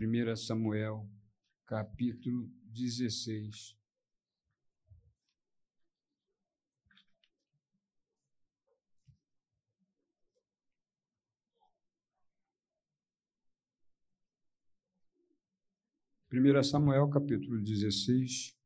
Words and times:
1 0.00 0.36
Samuel, 0.36 1.10
capítulo 1.66 2.48
16. 2.66 3.76
Primeira 16.28 16.62
Samuel, 16.62 17.08
capítulo 17.08 17.60
16. 17.60 18.56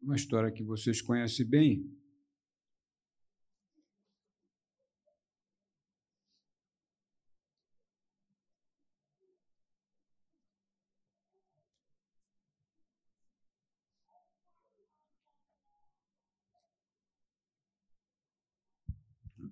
Uma 0.00 0.14
história 0.14 0.52
que 0.52 0.62
vocês 0.62 1.02
conhecem 1.02 1.44
bem, 1.44 1.97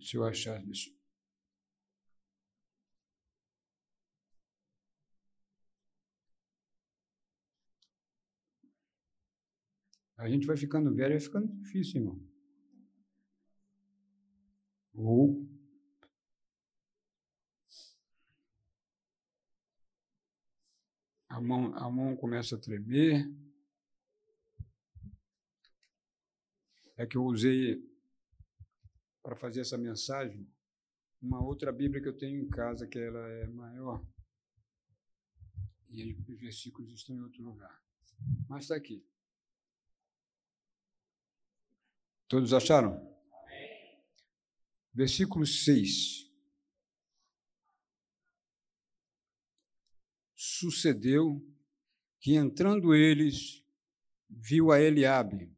Se 0.07 0.17
eu 0.17 0.25
achar 0.25 0.65
isso. 0.69 0.89
A 10.17 10.29
gente 10.29 10.47
vai 10.47 10.57
ficando 10.57 10.95
velho, 10.95 11.11
vai 11.11 11.21
ficando 11.21 11.53
difícil, 11.57 12.03
irmão. 12.03 12.21
Ou 14.95 15.45
a 21.29 21.41
mão, 21.41 21.75
a 21.75 21.91
mão 21.91 22.17
começa 22.17 22.55
a 22.55 22.61
tremer. 22.61 23.29
É 26.97 27.05
que 27.05 27.17
eu 27.17 27.25
usei 27.25 27.96
para 29.27 29.35
fazer 29.35 29.63
essa 29.63 29.77
mensagem 29.77 30.49
uma 31.21 31.43
outra 31.43 31.73
Bíblia 31.73 32.01
que 32.01 32.09
eu 32.09 32.17
tenho 32.17 32.41
em 32.41 32.49
casa, 32.49 32.87
que 32.87 32.97
ela 32.97 33.29
é 33.29 33.49
maior. 33.49 34.07
E 35.89 36.15
os 36.15 36.39
versículos 36.39 36.93
estão 36.93 37.17
em 37.17 37.23
outro 37.23 37.43
lugar. 37.43 37.85
Mas 38.49 38.63
está 38.63 38.77
aqui. 38.77 39.05
Todos 42.29 42.53
acharam? 42.53 42.95
Amém. 43.33 44.01
Versículo 44.95 45.45
6. 45.45 46.31
Sucedeu 50.37 51.45
que 52.21 52.37
entrando 52.37 52.95
eles, 52.95 53.65
viu 54.31 54.71
a 54.71 54.81
Eliabe 54.81 55.53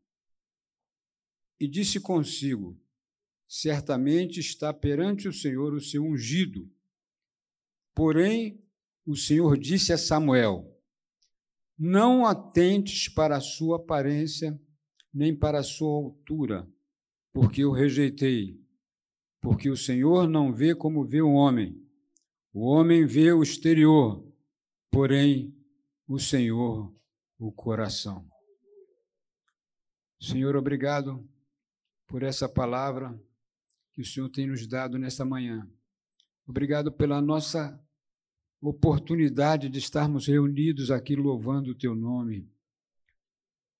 e 1.60 1.68
disse 1.68 2.00
consigo: 2.00 2.87
certamente 3.48 4.38
está 4.38 4.74
perante 4.74 5.26
o 5.26 5.32
Senhor 5.32 5.72
o 5.72 5.80
seu 5.80 6.04
ungido. 6.04 6.70
Porém, 7.94 8.62
o 9.06 9.16
Senhor 9.16 9.56
disse 9.56 9.92
a 9.92 9.98
Samuel: 9.98 10.78
Não 11.76 12.26
atentes 12.26 13.08
para 13.08 13.38
a 13.38 13.40
sua 13.40 13.76
aparência, 13.76 14.60
nem 15.12 15.34
para 15.34 15.60
a 15.60 15.64
sua 15.64 15.88
altura, 15.88 16.70
porque 17.32 17.64
eu 17.64 17.72
rejeitei. 17.72 18.60
Porque 19.40 19.70
o 19.70 19.76
Senhor 19.76 20.28
não 20.28 20.52
vê 20.52 20.74
como 20.74 21.06
vê 21.06 21.22
o 21.22 21.32
homem. 21.32 21.80
O 22.52 22.66
homem 22.66 23.06
vê 23.06 23.32
o 23.32 23.42
exterior, 23.42 24.26
porém 24.90 25.56
o 26.06 26.18
Senhor 26.18 26.92
o 27.38 27.52
coração. 27.52 28.28
Senhor, 30.20 30.56
obrigado 30.56 31.24
por 32.08 32.24
essa 32.24 32.48
palavra 32.48 33.16
que 33.98 34.02
o 34.02 34.06
Senhor 34.06 34.28
tem 34.28 34.46
nos 34.46 34.64
dado 34.64 34.96
nesta 34.96 35.24
manhã. 35.24 35.68
Obrigado 36.46 36.92
pela 36.92 37.20
nossa 37.20 37.84
oportunidade 38.60 39.68
de 39.68 39.80
estarmos 39.80 40.28
reunidos 40.28 40.92
aqui 40.92 41.16
louvando 41.16 41.72
o 41.72 41.74
teu 41.74 41.96
nome. 41.96 42.48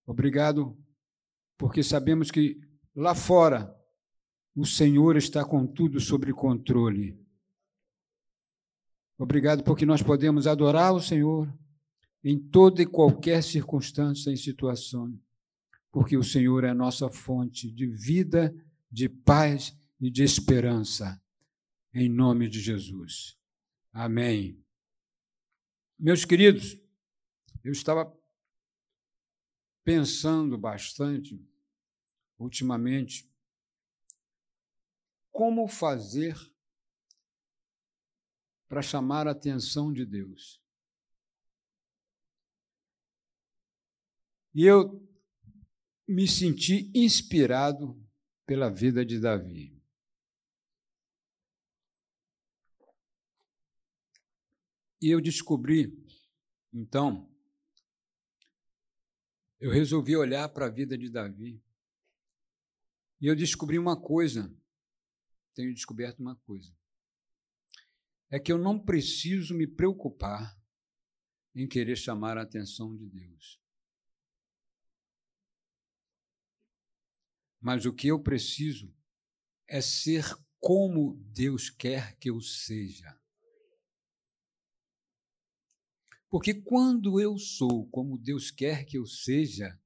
Obrigado 0.04 0.76
porque 1.56 1.84
sabemos 1.84 2.32
que 2.32 2.60
lá 2.96 3.14
fora 3.14 3.72
o 4.56 4.66
Senhor 4.66 5.16
está 5.16 5.44
com 5.44 5.64
tudo 5.64 6.00
sob 6.00 6.32
controle. 6.32 7.16
Obrigado 9.16 9.62
porque 9.62 9.86
nós 9.86 10.02
podemos 10.02 10.48
adorar 10.48 10.92
o 10.92 11.00
Senhor 11.00 11.48
em 12.24 12.36
toda 12.36 12.82
e 12.82 12.86
qualquer 12.86 13.40
circunstância 13.40 14.32
e 14.32 14.36
situação, 14.36 15.16
porque 15.92 16.16
o 16.16 16.24
Senhor 16.24 16.64
é 16.64 16.70
a 16.70 16.74
nossa 16.74 17.08
fonte 17.08 17.70
de 17.70 17.86
vida, 17.86 18.52
de 18.90 19.08
paz 19.08 19.77
e 20.00 20.10
de 20.10 20.22
esperança, 20.22 21.20
em 21.92 22.08
nome 22.08 22.48
de 22.48 22.60
Jesus. 22.60 23.36
Amém. 23.92 24.64
Meus 25.98 26.24
queridos, 26.24 26.78
eu 27.64 27.72
estava 27.72 28.16
pensando 29.84 30.56
bastante 30.56 31.44
ultimamente 32.38 33.28
como 35.32 35.66
fazer 35.66 36.36
para 38.68 38.82
chamar 38.82 39.26
a 39.26 39.32
atenção 39.32 39.92
de 39.92 40.04
Deus. 40.04 40.62
E 44.54 44.64
eu 44.64 45.06
me 46.06 46.26
senti 46.26 46.90
inspirado 46.94 48.00
pela 48.46 48.68
vida 48.70 49.04
de 49.04 49.20
Davi. 49.20 49.77
E 55.00 55.10
eu 55.10 55.20
descobri, 55.20 55.96
então, 56.72 57.32
eu 59.60 59.70
resolvi 59.70 60.16
olhar 60.16 60.48
para 60.48 60.66
a 60.66 60.70
vida 60.70 60.96
de 60.96 61.08
Davi. 61.08 61.62
E 63.20 63.26
eu 63.26 63.34
descobri 63.34 63.78
uma 63.78 64.00
coisa, 64.00 64.54
tenho 65.54 65.74
descoberto 65.74 66.20
uma 66.20 66.36
coisa. 66.36 66.72
É 68.30 68.38
que 68.38 68.52
eu 68.52 68.58
não 68.58 68.78
preciso 68.78 69.54
me 69.54 69.66
preocupar 69.66 70.56
em 71.54 71.66
querer 71.66 71.96
chamar 71.96 72.38
a 72.38 72.42
atenção 72.42 72.96
de 72.96 73.06
Deus. 73.08 73.60
Mas 77.60 77.84
o 77.84 77.92
que 77.92 78.06
eu 78.08 78.22
preciso 78.22 78.94
é 79.66 79.80
ser 79.80 80.24
como 80.60 81.16
Deus 81.32 81.68
quer 81.70 82.16
que 82.18 82.30
eu 82.30 82.40
seja. 82.40 83.17
Porque 86.28 86.54
quando 86.54 87.18
eu 87.20 87.38
sou 87.38 87.88
como 87.88 88.18
Deus 88.18 88.50
quer 88.50 88.84
que 88.84 88.98
eu 88.98 89.06
seja, 89.06 89.80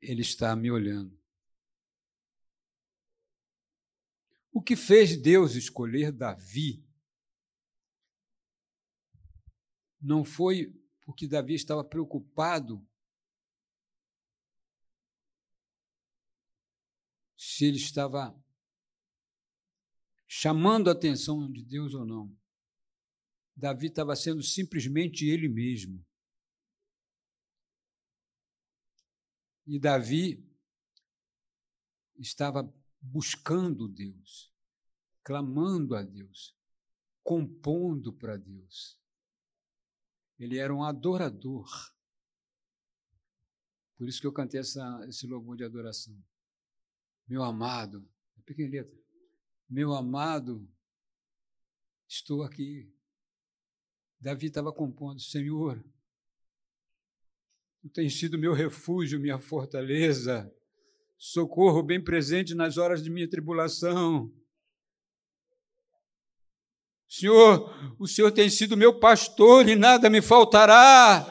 Ele 0.00 0.20
está 0.20 0.54
me 0.54 0.70
olhando. 0.70 1.18
O 4.52 4.62
que 4.62 4.76
fez 4.76 5.20
Deus 5.20 5.54
escolher 5.54 6.12
Davi 6.12 6.84
não 10.00 10.24
foi 10.24 10.72
porque 11.04 11.26
Davi 11.26 11.54
estava 11.54 11.82
preocupado 11.82 12.86
se 17.36 17.66
ele 17.66 17.76
estava 17.76 18.34
chamando 20.26 20.88
a 20.88 20.92
atenção 20.92 21.50
de 21.50 21.62
Deus 21.62 21.94
ou 21.94 22.04
não. 22.04 22.43
Davi 23.56 23.86
estava 23.86 24.16
sendo 24.16 24.42
simplesmente 24.42 25.26
ele 25.28 25.48
mesmo. 25.48 26.04
E 29.66 29.78
Davi 29.78 30.44
estava 32.16 32.62
buscando 33.00 33.88
Deus, 33.88 34.52
clamando 35.22 35.94
a 35.94 36.02
Deus, 36.02 36.54
compondo 37.22 38.12
para 38.12 38.36
Deus. 38.36 39.00
Ele 40.38 40.58
era 40.58 40.74
um 40.74 40.82
adorador. 40.82 41.66
Por 43.96 44.08
isso 44.08 44.20
que 44.20 44.26
eu 44.26 44.32
cantei 44.32 44.60
essa, 44.60 45.04
esse 45.08 45.26
louvor 45.26 45.56
de 45.56 45.64
adoração. 45.64 46.16
Meu 47.26 47.42
amado, 47.42 48.06
é 48.36 48.42
pequena 48.42 48.70
letra. 48.70 48.98
Meu 49.68 49.94
amado, 49.94 50.68
estou 52.06 52.42
aqui 52.42 52.93
Davi 54.24 54.46
estava 54.46 54.72
compondo: 54.72 55.20
Senhor, 55.20 55.84
tu 57.82 57.90
tens 57.90 58.18
sido 58.18 58.38
meu 58.38 58.54
refúgio, 58.54 59.20
minha 59.20 59.38
fortaleza, 59.38 60.50
socorro 61.18 61.82
bem 61.82 62.02
presente 62.02 62.54
nas 62.54 62.78
horas 62.78 63.02
de 63.02 63.10
minha 63.10 63.28
tribulação. 63.28 64.32
Senhor, 67.06 67.70
o 67.98 68.08
Senhor 68.08 68.32
tem 68.32 68.48
sido 68.48 68.78
meu 68.78 68.98
pastor 68.98 69.68
e 69.68 69.76
nada 69.76 70.08
me 70.08 70.22
faltará. 70.22 71.30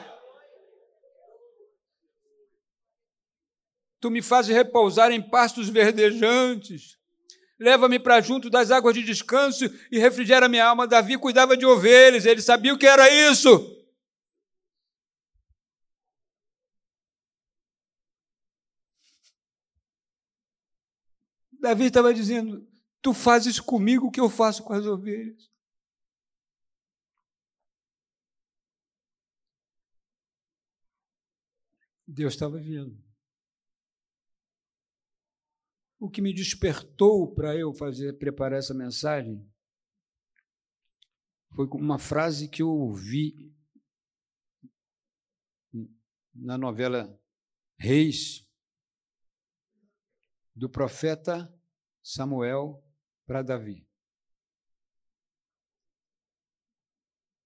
Tu 3.98 4.08
me 4.08 4.22
fazes 4.22 4.54
repousar 4.54 5.10
em 5.10 5.20
pastos 5.20 5.68
verdejantes. 5.68 6.96
Leva-me 7.58 7.98
para 7.98 8.20
junto 8.20 8.50
das 8.50 8.70
águas 8.70 8.94
de 8.94 9.02
descanso 9.02 9.64
e 9.90 9.98
refrigera 9.98 10.48
minha 10.48 10.66
alma. 10.66 10.86
Davi 10.86 11.16
cuidava 11.16 11.56
de 11.56 11.64
ovelhas, 11.64 12.26
ele 12.26 12.42
sabia 12.42 12.74
o 12.74 12.78
que 12.78 12.86
era 12.86 13.08
isso. 13.30 13.74
Davi 21.52 21.84
estava 21.84 22.12
dizendo: 22.12 22.66
Tu 23.00 23.14
fazes 23.14 23.60
comigo 23.60 24.08
o 24.08 24.10
que 24.10 24.20
eu 24.20 24.28
faço 24.28 24.62
com 24.62 24.72
as 24.72 24.84
ovelhas. 24.84 25.50
Deus 32.06 32.34
estava 32.34 32.58
vendo. 32.58 33.03
O 36.04 36.10
que 36.10 36.20
me 36.20 36.34
despertou 36.34 37.34
para 37.34 37.56
eu 37.56 37.72
fazer 37.72 38.18
preparar 38.18 38.58
essa 38.58 38.74
mensagem 38.74 39.42
foi 41.54 41.66
uma 41.68 41.98
frase 41.98 42.46
que 42.46 42.60
eu 42.60 42.68
ouvi 42.68 43.50
na 46.34 46.58
novela 46.58 47.18
Reis 47.78 48.46
do 50.54 50.68
profeta 50.68 51.50
Samuel 52.02 52.84
para 53.24 53.40
Davi. 53.40 53.88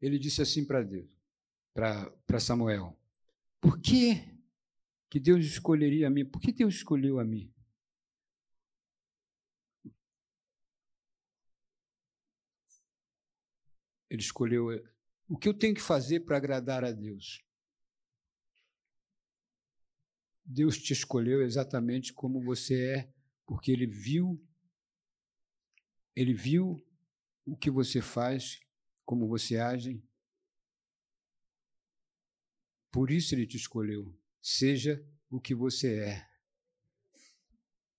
Ele 0.01 0.19
disse 0.19 0.43
assim 0.43 0.67
para 0.67 0.83
Deus, 0.83 1.09
para 1.73 2.41
Samuel: 2.41 2.99
Por 3.61 3.81
que 3.81 4.37
que 5.09 5.21
Deus 5.21 5.47
escolheria 5.47 6.09
a 6.09 6.11
mim? 6.11 6.25
Por 6.25 6.41
que 6.41 6.51
Deus 6.51 6.75
escolheu 6.75 7.21
a 7.21 7.25
mim? 7.25 7.55
Ele 14.11 14.23
escolheu 14.23 14.73
eh, 14.73 14.83
o 15.29 15.37
que 15.37 15.49
eu 15.49 15.55
tenho 15.55 15.75
que 15.75 15.81
fazer 15.81 16.21
para 16.21 16.37
agradar 16.37 16.85
a 16.85 16.93
Deus. 16.93 17.43
Deus 20.45 20.79
te 20.79 20.93
escolheu 20.93 21.43
exatamente 21.43 22.13
como 22.13 22.41
você 22.41 22.97
é, 22.97 23.13
porque 23.47 23.71
ele 23.71 23.87
viu 23.87 24.43
ele 26.17 26.35
viu 26.35 26.85
o 27.47 27.57
que 27.57 27.71
você 27.71 28.03
faz, 28.03 28.59
como 29.05 29.29
você 29.29 29.57
age. 29.57 30.03
Por 32.91 33.13
isso 33.13 33.37
ele 33.37 33.47
te 33.47 33.57
escolheu. 33.57 34.13
Seja 34.43 35.01
o 35.31 35.41
que 35.41 35.55
você 35.55 36.01
é. 36.01 36.29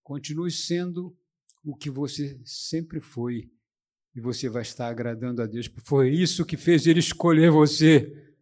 Continue 0.04 0.52
sendo 0.52 1.18
o 1.64 1.74
que 1.74 1.90
você 1.90 2.42
sempre 2.44 3.00
foi 3.00 3.50
e 4.20 4.22
você 4.22 4.50
vai 4.50 4.62
estar 4.62 4.90
agradando 4.90 5.42
a 5.42 5.48
Deus. 5.48 5.72
Foi 5.84 6.10
isso 6.10 6.46
que 6.46 6.58
fez 6.58 6.86
ele 6.86 7.00
escolher 7.00 7.50
você. 7.50 8.36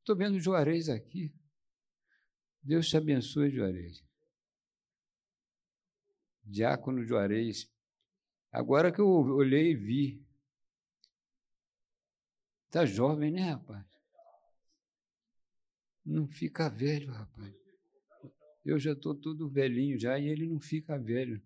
Estou 0.00 0.14
vendo 0.14 0.38
Juarez 0.38 0.90
aqui. 0.90 1.34
Deus 2.62 2.86
te 2.88 2.98
abençoe, 2.98 3.50
Juarez. 3.50 4.04
Diácono 6.44 7.02
Juarez. 7.02 7.70
Agora 8.52 8.92
que 8.92 9.00
eu 9.00 9.08
olhei 9.08 9.70
e 9.70 9.76
vi. 9.76 10.26
Está 12.66 12.84
jovem, 12.84 13.30
né, 13.32 13.52
rapaz? 13.52 13.86
Não 16.04 16.28
fica 16.28 16.68
velho, 16.68 17.10
rapaz. 17.10 17.54
Eu 18.64 18.78
já 18.78 18.92
estou 18.92 19.14
todo 19.14 19.48
velhinho 19.48 19.98
já 19.98 20.18
e 20.18 20.28
ele 20.28 20.46
não 20.46 20.60
fica 20.60 20.98
velho. 20.98 21.42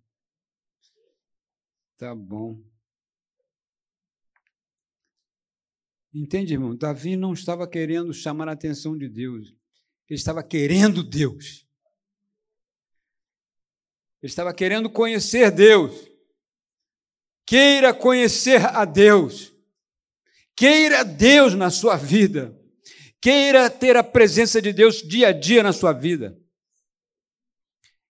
Tá 2.02 2.16
bom. 2.16 2.60
Entende, 6.12 6.54
irmão? 6.54 6.75
Davi 6.75 7.14
não 7.14 7.32
estava 7.32 7.64
querendo 7.64 8.12
chamar 8.12 8.49
a 8.49 8.52
atenção 8.54 8.99
de 8.99 9.08
Deus. 9.08 9.54
Ele 10.08 10.19
estava 10.19 10.43
querendo 10.43 11.04
Deus. 11.04 11.64
Ele 14.20 14.28
estava 14.28 14.52
querendo 14.52 14.90
conhecer 14.90 15.52
Deus. 15.52 15.93
Queira 17.46 17.94
conhecer 17.94 18.66
a 18.66 18.84
Deus. 18.84 19.55
Queira 20.56 21.05
Deus 21.05 21.55
na 21.55 21.70
sua 21.70 21.96
vida. 21.96 22.60
Queira 23.20 23.70
ter 23.70 23.96
a 23.96 24.02
presença 24.02 24.60
de 24.60 24.72
Deus 24.72 25.02
dia 25.02 25.28
a 25.28 25.32
dia 25.32 25.62
na 25.62 25.72
sua 25.72 25.93
vida. 25.93 26.37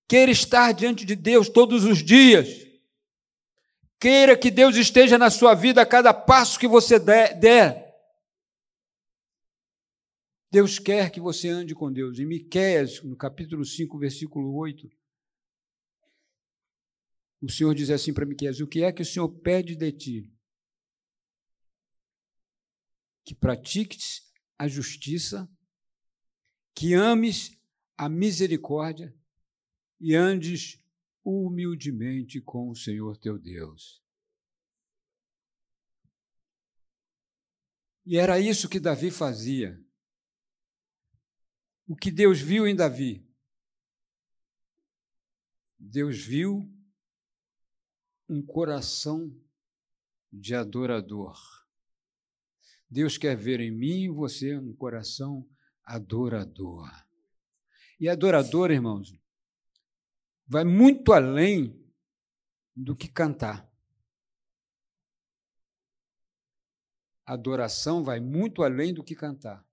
Queira 0.09 0.33
estar 0.33 0.73
diante 0.73 1.05
de 1.05 1.15
Deus 1.15 1.51
todos 1.51 1.85
os 1.85 2.03
dias. 2.03 2.72
Queira 4.03 4.37
que 4.37 4.51
Deus 4.51 4.75
esteja 4.75 5.17
na 5.17 5.31
sua 5.31 5.55
vida 5.55 5.81
a 5.81 5.87
cada 5.87 6.13
passo 6.13 6.59
que 6.59 6.67
você 6.67 6.99
der. 6.99 7.95
Deus 10.51 10.81
quer 10.81 11.09
que 11.09 11.21
você 11.21 11.49
ande 11.49 11.73
com 11.73 11.93
Deus. 11.93 12.19
Em 12.19 12.27
Miqueias, 12.27 13.01
no 13.05 13.17
capítulo 13.17 13.65
5, 13.65 13.97
versículo 14.01 14.57
8, 14.57 14.91
o 17.43 17.49
Senhor 17.49 17.73
diz 17.77 17.91
assim 17.91 18.13
para 18.13 18.27
Miqueias: 18.27 18.59
"O 18.59 18.67
que 18.67 18.83
é 18.83 18.91
que 18.91 19.03
o 19.03 19.07
Senhor 19.07 19.29
pede 19.29 19.77
de 19.77 19.93
ti? 19.93 20.35
Que 23.25 23.37
pratiques 23.37 24.29
a 24.59 24.67
justiça, 24.67 25.49
que 26.75 26.93
ames 26.93 27.57
a 27.97 28.09
misericórdia 28.09 29.17
e 30.01 30.13
andes 30.17 30.82
humildemente 31.25 32.41
com 32.41 32.71
o 32.71 32.77
Senhor 32.77 33.17
teu 33.17 33.39
Deus. 33.39 34.03
E 38.05 38.17
era 38.17 38.41
isso 38.41 38.69
que 38.69 38.81
Davi 38.81 39.11
fazia. 39.11 39.81
O 41.87 41.95
que 41.95 42.11
Deus 42.11 42.41
viu 42.41 42.67
em 42.67 42.75
Davi? 42.75 43.25
Deus 45.79 46.19
viu 46.19 46.69
um 48.29 48.45
coração 48.45 49.33
de 50.33 50.55
adorador. 50.55 51.37
Deus 52.89 53.17
quer 53.17 53.37
ver 53.37 53.61
em 53.61 53.71
mim 53.71 54.05
e 54.05 54.09
você 54.09 54.57
um 54.57 54.75
coração 54.75 55.49
adorador. 55.85 56.91
E 57.99 58.09
adorador, 58.09 58.71
irmãos, 58.71 59.15
vai 60.53 60.65
muito 60.65 61.15
além 61.15 61.83
do 62.77 62.95
que 62.95 63.09
cantar. 63.09 63.67
Adoração 67.25 68.05
vai 68.05 68.21
muito 68.21 68.63
além 68.63 68.93
do 68.93 69.03
que 69.03 69.15
cantar. 69.15 69.67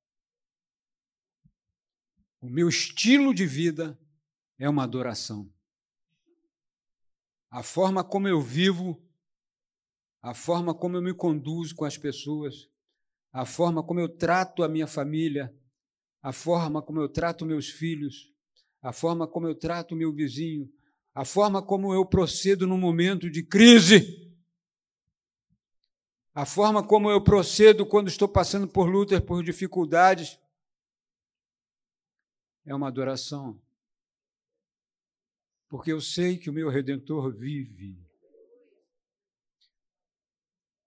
O 2.40 2.50
meu 2.50 2.70
estilo 2.70 3.34
de 3.34 3.46
vida 3.46 4.00
é 4.58 4.70
uma 4.70 4.86
adoração. 4.86 5.54
A 7.52 7.62
forma 7.62 8.02
como 8.02 8.30
eu 8.30 8.42
vivo, 8.42 9.06
a 10.22 10.34
forma 10.34 10.74
como 10.74 10.96
eu 10.96 11.02
me 11.02 11.14
conduzo 11.14 11.76
com 11.76 11.84
as 11.84 11.98
pessoas, 11.98 12.70
a 13.34 13.46
forma 13.46 13.84
como 13.84 14.00
eu 14.00 14.08
trato 14.08 14.64
a 14.64 14.70
minha 14.70 14.88
família, 14.88 15.54
a 16.22 16.32
forma 16.32 16.82
como 16.82 17.02
eu 17.02 17.10
trato 17.10 17.46
meus 17.46 17.68
filhos, 17.68 18.34
a 18.82 18.94
forma 18.94 19.28
como 19.28 19.48
eu 19.48 19.56
trato 19.56 19.94
o 19.94 19.98
meu 19.98 20.12
vizinho, 20.14 20.72
a 21.14 21.26
forma 21.26 21.62
como 21.62 21.94
eu 21.94 22.06
procedo 22.06 22.66
no 22.66 22.78
momento 22.78 23.30
de 23.30 23.44
crise, 23.44 24.30
a 26.34 26.46
forma 26.46 26.86
como 26.86 27.10
eu 27.10 27.22
procedo 27.22 27.86
quando 27.86 28.08
estou 28.08 28.28
passando 28.28 28.68
por 28.68 28.90
lutas, 28.90 29.20
por 29.20 29.44
dificuldades, 29.44 30.40
é 32.66 32.74
uma 32.74 32.88
adoração. 32.88 33.60
Porque 35.68 35.92
eu 35.92 36.00
sei 36.00 36.38
que 36.38 36.50
o 36.50 36.54
meu 36.54 36.70
redentor 36.70 37.32
vive. 37.32 37.98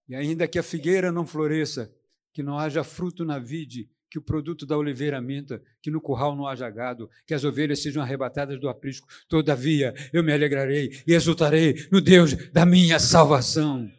E 0.08 0.14
ainda 0.14 0.48
que 0.48 0.58
a 0.58 0.62
figueira 0.62 1.12
não 1.12 1.26
floresça, 1.26 1.94
que 2.32 2.42
não 2.42 2.58
haja 2.58 2.82
fruto 2.82 3.24
na 3.24 3.38
vide, 3.38 3.90
que 4.12 4.18
o 4.18 4.22
produto 4.22 4.66
da 4.66 4.76
oliveira 4.76 5.22
minta, 5.22 5.64
que 5.80 5.90
no 5.90 5.98
curral 5.98 6.36
não 6.36 6.46
haja 6.46 6.68
gado, 6.68 7.08
que 7.26 7.32
as 7.32 7.44
ovelhas 7.44 7.82
sejam 7.82 8.02
arrebatadas 8.02 8.60
do 8.60 8.68
aprisco. 8.68 9.08
Todavia, 9.26 9.94
eu 10.12 10.22
me 10.22 10.30
alegrarei 10.30 11.02
e 11.06 11.14
exultarei 11.14 11.88
no 11.90 11.98
Deus 11.98 12.36
da 12.50 12.66
minha 12.66 13.00
salvação. 13.00 13.90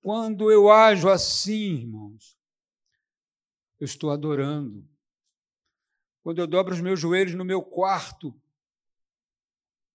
Quando 0.00 0.48
eu 0.52 0.70
ajo 0.70 1.08
assim, 1.08 1.78
irmãos, 1.78 2.38
eu 3.80 3.84
estou 3.84 4.12
adorando. 4.12 4.88
quando 6.22 6.38
eu 6.38 6.46
dobro 6.46 6.72
os 6.72 6.80
meus 6.80 7.00
joelhos 7.00 7.34
no 7.34 7.44
meu 7.44 7.60
quarto. 7.60 8.32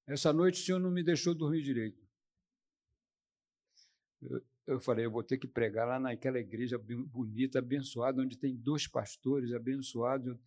Essa 0.05 0.33
noite 0.33 0.61
o 0.61 0.65
Senhor 0.65 0.79
não 0.79 0.91
me 0.91 1.03
deixou 1.03 1.33
dormir 1.33 1.61
direito. 1.61 2.05
Eu 4.67 4.79
falei, 4.79 5.05
eu 5.05 5.11
vou 5.11 5.23
ter 5.23 5.37
que 5.37 5.47
pregar 5.47 5.87
lá 5.87 5.99
naquela 5.99 6.39
igreja 6.39 6.77
bonita, 6.77 7.59
abençoada, 7.59 8.21
onde 8.21 8.37
tem 8.37 8.55
dois 8.55 8.87
pastores 8.87 9.51
abençoados. 9.53 10.37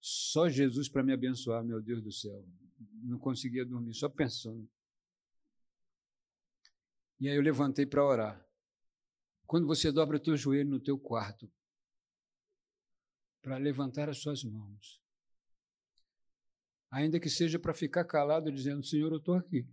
Só 0.00 0.48
Jesus 0.48 0.88
para 0.88 1.02
me 1.02 1.12
abençoar, 1.12 1.64
meu 1.64 1.80
Deus 1.80 2.02
do 2.02 2.12
céu. 2.12 2.44
Não 3.02 3.18
conseguia 3.18 3.64
dormir, 3.64 3.94
só 3.94 4.08
pensando. 4.08 4.68
E 7.18 7.28
aí 7.28 7.36
eu 7.36 7.42
levantei 7.42 7.86
para 7.86 8.04
orar. 8.04 8.46
Quando 9.46 9.66
você 9.66 9.90
dobra 9.90 10.16
o 10.16 10.20
teu 10.20 10.36
joelho 10.36 10.70
no 10.70 10.80
teu 10.80 10.98
quarto, 10.98 11.50
para 13.40 13.56
levantar 13.56 14.08
as 14.08 14.18
suas 14.18 14.42
mãos, 14.42 15.00
ainda 16.90 17.18
que 17.18 17.30
seja 17.30 17.58
para 17.58 17.72
ficar 17.72 18.04
calado 18.04 18.52
dizendo: 18.52 18.84
Senhor, 18.84 19.12
eu 19.12 19.18
estou 19.18 19.34
aqui. 19.34 19.66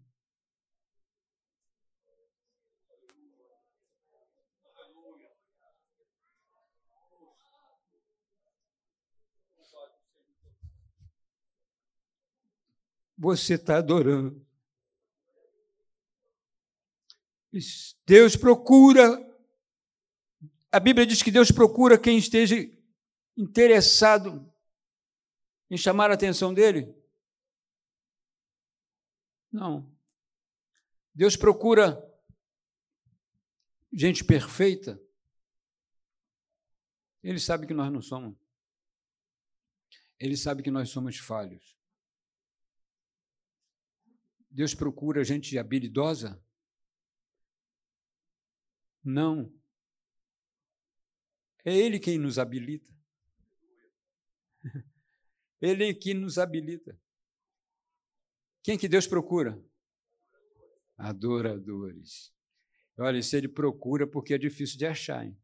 Você 13.24 13.54
está 13.54 13.78
adorando. 13.78 14.46
Deus 18.06 18.36
procura, 18.36 19.18
a 20.70 20.78
Bíblia 20.78 21.08
diz 21.08 21.24
que 21.24 21.32
Deus 21.32 21.50
procura 21.50 21.98
quem 21.98 22.18
esteja 22.18 22.58
interessado 23.38 24.54
em 25.70 25.78
chamar 25.78 26.12
a 26.12 26.16
atenção 26.16 26.54
dele. 26.54 26.94
Não. 29.50 29.90
Deus 31.16 31.38
procura 31.38 32.06
gente 33.94 34.22
perfeita. 34.26 35.02
Ele 37.24 37.40
sabe 37.40 37.66
que 37.68 37.74
nós 37.74 37.90
não 37.90 38.02
somos. 38.02 38.36
Ele 40.20 40.36
sabe 40.36 40.62
que 40.62 40.70
nós 40.70 40.90
somos 40.90 41.18
falhos. 41.18 41.82
Deus 44.54 44.76
procura 44.76 45.24
gente 45.24 45.58
habilidosa? 45.58 46.40
Não. 49.04 49.52
É 51.66 51.76
Ele 51.76 52.00
quem 52.00 52.20
nos 52.20 52.38
habilita. 52.38 52.94
Ele 55.60 55.90
é 55.90 55.94
quem 55.94 56.14
nos 56.14 56.38
habilita. 56.38 57.02
Quem 58.62 58.78
que 58.78 58.88
Deus 58.88 59.08
procura? 59.08 59.60
Adoradores. 60.98 62.32
Olha, 62.96 63.24
se 63.24 63.36
ele 63.36 63.48
procura, 63.48 64.06
porque 64.06 64.36
é 64.36 64.38
difícil 64.38 64.78
de 64.78 64.86
achar. 64.86 65.26
Hein? 65.26 65.38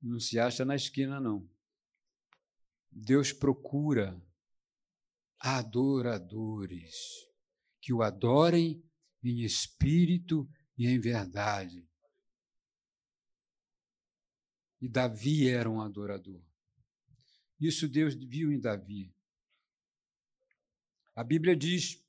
Não 0.00 0.18
se 0.18 0.38
acha 0.38 0.64
na 0.64 0.74
esquina, 0.74 1.20
não. 1.20 1.48
Deus 2.90 3.32
procura 3.32 4.20
adoradores 5.42 6.94
que 7.80 7.92
o 7.92 8.00
adorem 8.00 8.82
em 9.22 9.42
espírito 9.42 10.48
e 10.78 10.86
em 10.86 11.00
verdade. 11.00 11.84
E 14.80 14.88
Davi 14.88 15.48
era 15.48 15.68
um 15.68 15.80
adorador. 15.80 16.40
Isso 17.60 17.88
Deus 17.88 18.14
viu 18.14 18.52
em 18.52 18.60
Davi. 18.60 19.14
A 21.14 21.22
Bíblia 21.22 21.56
diz 21.56 22.02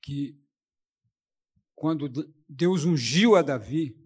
que 0.00 0.40
quando 1.74 2.08
Deus 2.48 2.84
ungiu 2.84 3.34
a 3.34 3.42
Davi, 3.42 3.96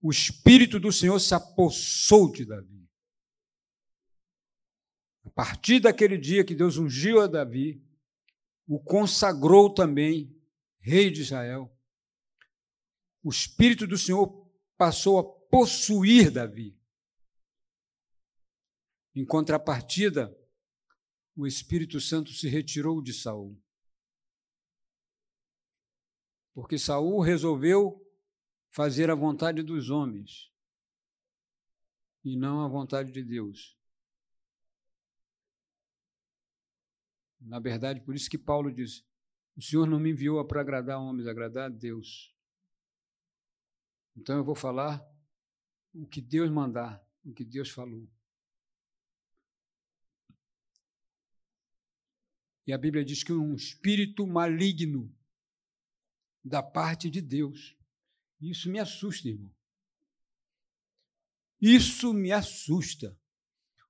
o 0.00 0.10
Espírito 0.10 0.78
do 0.78 0.92
Senhor 0.92 1.18
se 1.18 1.34
apossou 1.34 2.30
de 2.30 2.44
Davi. 2.44 2.87
Partir 5.38 5.78
daquele 5.78 6.18
dia 6.18 6.44
que 6.44 6.52
Deus 6.52 6.78
ungiu 6.78 7.20
a 7.20 7.28
Davi, 7.28 7.80
o 8.66 8.76
consagrou 8.82 9.72
também 9.72 10.36
rei 10.80 11.12
de 11.12 11.20
Israel. 11.20 11.72
O 13.22 13.30
Espírito 13.30 13.86
do 13.86 13.96
Senhor 13.96 14.50
passou 14.76 15.16
a 15.16 15.22
possuir 15.48 16.32
Davi. 16.32 16.76
Em 19.14 19.24
contrapartida, 19.24 20.36
o 21.36 21.46
Espírito 21.46 22.00
Santo 22.00 22.32
se 22.32 22.48
retirou 22.48 23.00
de 23.00 23.12
Saul. 23.12 23.56
Porque 26.52 26.76
Saul 26.76 27.20
resolveu 27.20 28.04
fazer 28.70 29.08
a 29.08 29.14
vontade 29.14 29.62
dos 29.62 29.88
homens 29.88 30.52
e 32.24 32.36
não 32.36 32.60
a 32.60 32.66
vontade 32.66 33.12
de 33.12 33.22
Deus. 33.22 33.77
Na 37.40 37.58
verdade, 37.58 38.00
por 38.00 38.14
isso 38.14 38.28
que 38.28 38.38
Paulo 38.38 38.72
diz: 38.72 39.04
o 39.56 39.62
Senhor 39.62 39.86
não 39.86 39.98
me 39.98 40.10
enviou 40.10 40.44
para 40.46 40.60
agradar 40.60 41.00
homens, 41.00 41.26
agradar 41.26 41.66
a 41.66 41.68
Deus. 41.68 42.34
Então 44.16 44.36
eu 44.36 44.44
vou 44.44 44.54
falar 44.54 45.04
o 45.94 46.06
que 46.06 46.20
Deus 46.20 46.50
mandar, 46.50 47.04
o 47.24 47.32
que 47.32 47.44
Deus 47.44 47.70
falou. 47.70 48.08
E 52.66 52.72
a 52.72 52.78
Bíblia 52.78 53.04
diz 53.04 53.22
que 53.22 53.32
um 53.32 53.54
espírito 53.54 54.26
maligno 54.26 55.10
da 56.44 56.62
parte 56.62 57.08
de 57.08 57.20
Deus. 57.20 57.76
Isso 58.40 58.70
me 58.70 58.78
assusta, 58.78 59.28
irmão. 59.28 59.54
Isso 61.60 62.12
me 62.12 62.30
assusta. 62.30 63.18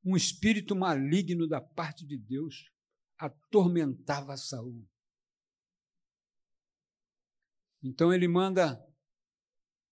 Um 0.05 0.17
espírito 0.17 0.77
maligno 0.77 1.47
da 1.47 1.61
parte 1.61 2.07
de 2.07 2.17
Deus 2.17 2.71
atormentava 3.19 4.37
Saul. 4.37 4.89
Então 7.83 8.13
ele 8.13 8.29
manda 8.29 8.85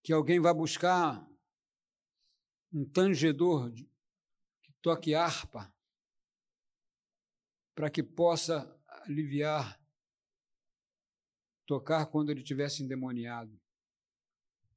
que 0.02 0.12
alguém 0.12 0.40
vá 0.40 0.54
buscar 0.54 1.26
um 2.72 2.84
tangedor 2.88 3.72
que 3.72 4.72
toque 4.80 5.14
harpa 5.14 5.72
para 7.74 7.90
que 7.90 8.02
possa 8.02 8.72
aliviar, 9.02 9.80
tocar 11.66 12.06
quando 12.06 12.30
ele 12.30 12.42
tivesse 12.42 12.82
endemoniado. 12.82 13.60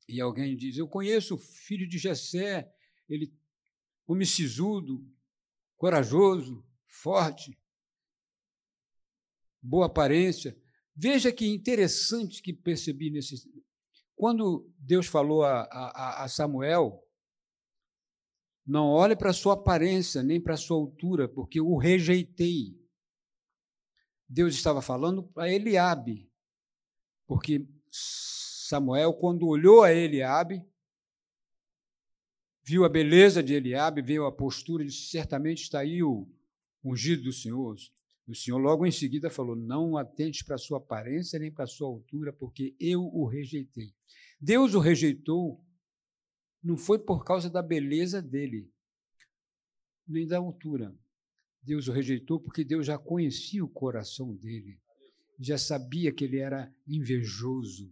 E 0.08 0.20
alguém 0.20 0.56
diz: 0.56 0.78
Eu 0.78 0.88
conheço 0.88 1.36
o 1.36 1.38
filho 1.38 1.88
de 1.88 1.98
Jessé, 1.98 2.72
ele 3.08 3.34
homicizudo, 4.08 5.08
corajoso, 5.78 6.66
forte, 6.88 7.59
boa 9.62 9.86
aparência. 9.88 10.58
Veja 10.96 11.32
que 11.32 11.48
interessante 11.48 12.42
que 12.42 12.54
percebi 12.54 13.10
nesse. 13.10 13.50
Quando 14.16 14.70
Deus 14.78 15.08
falou 15.08 15.44
a, 15.44 15.62
a, 15.62 16.24
a 16.24 16.28
Samuel, 16.28 17.02
não 18.66 18.88
olhe 18.88 19.16
para 19.16 19.32
a 19.32 19.34
sua 19.34 19.54
aparência, 19.54 20.22
nem 20.22 20.40
para 20.40 20.54
a 20.54 20.58
sua 20.58 20.78
altura, 20.78 21.28
porque 21.28 21.60
o 21.60 21.78
rejeitei. 21.78 22.78
Deus 24.28 24.54
estava 24.54 24.80
falando 24.80 25.24
para 25.24 25.52
Eliabe, 25.52 26.32
porque 27.26 27.68
Samuel, 27.90 29.14
quando 29.14 29.48
olhou 29.48 29.82
a 29.82 29.92
Eliabe, 29.92 30.64
viu 32.62 32.86
a 32.86 32.90
beleza 32.90 33.42
de 33.42 33.56
Eliabe, 33.56 34.04
viu 34.04 34.28
a 34.28 34.32
postura, 34.32 34.86
disse, 34.86 35.10
certamente 35.10 35.64
está 35.64 35.80
aí 35.80 36.04
o 36.04 36.28
ungido 36.84 37.24
do 37.24 37.34
Senhor. 37.34 37.76
O 38.30 38.36
Senhor 38.36 38.60
logo 38.60 38.86
em 38.86 38.92
seguida 38.92 39.28
falou, 39.28 39.56
não 39.56 39.98
atente 39.98 40.46
para 40.46 40.54
a 40.54 40.60
sua 40.60 40.78
aparência 40.78 41.40
nem 41.40 41.52
para 41.52 41.64
a 41.64 41.68
sua 41.68 41.88
altura, 41.88 42.32
porque 42.32 42.76
eu 42.80 43.02
o 43.02 43.26
rejeitei. 43.26 43.92
Deus 44.40 44.76
o 44.76 44.80
rejeitou, 44.80 45.60
não 46.62 46.78
foi 46.78 47.00
por 47.00 47.26
causa 47.26 47.50
da 47.50 47.64
beleza 47.64 48.22
dele, 48.22 48.72
nem 50.08 50.28
da 50.28 50.38
altura, 50.38 50.96
Deus 51.60 51.88
o 51.88 51.92
rejeitou 51.92 52.40
porque 52.40 52.64
Deus 52.64 52.86
já 52.86 53.00
conhecia 53.00 53.66
o 53.66 53.70
coração 53.70 54.36
dele, 54.36 54.80
já 55.40 55.58
sabia 55.58 56.14
que 56.14 56.24
ele 56.24 56.38
era 56.38 56.72
invejoso, 56.88 57.92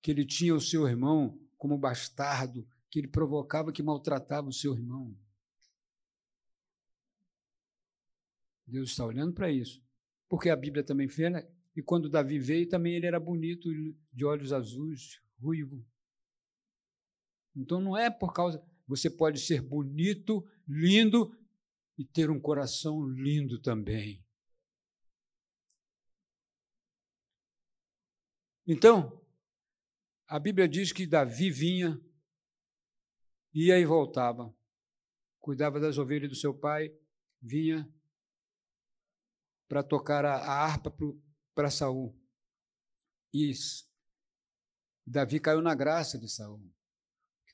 que 0.00 0.10
ele 0.10 0.24
tinha 0.24 0.54
o 0.54 0.60
seu 0.60 0.88
irmão 0.88 1.38
como 1.58 1.76
bastardo, 1.76 2.66
que 2.90 2.98
ele 2.98 3.08
provocava, 3.08 3.72
que 3.72 3.82
maltratava 3.82 4.48
o 4.48 4.52
seu 4.54 4.72
irmão. 4.72 5.14
Deus 8.66 8.90
está 8.90 9.04
olhando 9.04 9.32
para 9.32 9.50
isso, 9.50 9.82
porque 10.28 10.50
a 10.50 10.56
Bíblia 10.56 10.82
também 10.82 11.08
fez, 11.08 11.30
né? 11.30 11.46
e 11.76 11.82
quando 11.82 12.08
Davi 12.08 12.38
veio, 12.38 12.68
também 12.68 12.94
ele 12.94 13.06
era 13.06 13.20
bonito, 13.20 13.68
de 14.12 14.24
olhos 14.24 14.52
azuis, 14.52 15.20
ruivo. 15.38 15.86
Então 17.54 17.80
não 17.80 17.96
é 17.96 18.10
por 18.10 18.32
causa 18.32 18.64
você 18.86 19.10
pode 19.10 19.40
ser 19.40 19.60
bonito, 19.60 20.46
lindo 20.66 21.36
e 21.98 22.04
ter 22.04 22.30
um 22.30 22.40
coração 22.40 23.06
lindo 23.08 23.60
também. 23.60 24.24
Então, 28.66 29.24
a 30.26 30.38
Bíblia 30.38 30.68
diz 30.68 30.92
que 30.92 31.06
Davi 31.06 31.50
vinha, 31.50 32.00
ia 33.52 33.78
e 33.78 33.84
voltava, 33.84 34.54
cuidava 35.40 35.78
das 35.78 35.98
ovelhas 35.98 36.30
do 36.30 36.36
seu 36.36 36.54
pai, 36.54 36.92
vinha 37.40 37.92
para 39.68 39.82
tocar 39.82 40.24
a, 40.24 40.36
a 40.36 40.64
harpa 40.64 40.94
para 41.54 41.70
Saul. 41.70 42.14
E 43.32 43.52
Davi 45.06 45.40
caiu 45.40 45.62
na 45.62 45.74
graça 45.74 46.18
de 46.18 46.28
Saul. 46.28 46.60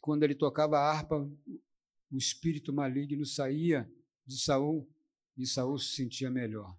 Quando 0.01 0.23
ele 0.25 0.35
tocava 0.35 0.79
a 0.79 0.91
harpa, 0.91 1.17
o 1.17 2.17
espírito 2.17 2.73
maligno 2.73 3.25
saía 3.25 3.91
de 4.27 4.39
Saul 4.39 4.89
e 5.37 5.47
Saul 5.47 5.79
se 5.79 5.95
sentia 5.95 6.31
melhor. 6.31 6.77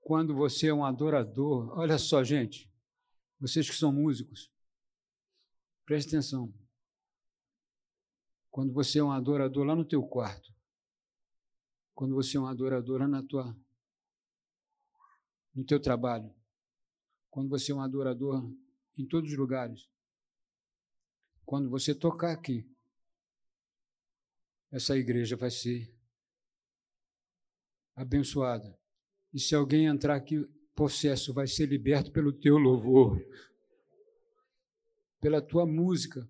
Quando 0.00 0.34
você 0.34 0.68
é 0.68 0.74
um 0.74 0.84
adorador, 0.84 1.78
olha 1.78 1.98
só, 1.98 2.24
gente, 2.24 2.70
vocês 3.38 3.68
que 3.68 3.76
são 3.76 3.92
músicos, 3.92 4.52
preste 5.84 6.08
atenção. 6.08 6.52
Quando 8.50 8.72
você 8.72 8.98
é 8.98 9.04
um 9.04 9.12
adorador 9.12 9.64
lá 9.64 9.76
no 9.76 9.84
teu 9.84 10.02
quarto, 10.02 10.52
quando 12.00 12.14
você 12.14 12.38
é 12.38 12.40
um 12.40 12.46
adorador 12.46 13.00
lá 13.00 13.06
na 13.06 13.22
tua, 13.22 13.54
no 15.54 15.62
teu 15.66 15.78
trabalho, 15.78 16.34
quando 17.28 17.50
você 17.50 17.72
é 17.72 17.74
um 17.74 17.82
adorador 17.82 18.42
em 18.96 19.06
todos 19.06 19.30
os 19.30 19.36
lugares, 19.36 19.86
quando 21.44 21.68
você 21.68 21.94
tocar 21.94 22.32
aqui, 22.32 22.66
essa 24.70 24.96
igreja 24.96 25.36
vai 25.36 25.50
ser 25.50 25.94
abençoada. 27.94 28.80
E 29.30 29.38
se 29.38 29.54
alguém 29.54 29.84
entrar 29.84 30.16
aqui, 30.16 30.38
possesso 30.74 31.34
vai 31.34 31.46
ser 31.46 31.66
liberto 31.66 32.10
pelo 32.10 32.32
teu 32.32 32.56
louvor, 32.56 33.22
pela 35.20 35.42
tua 35.42 35.66
música. 35.66 36.26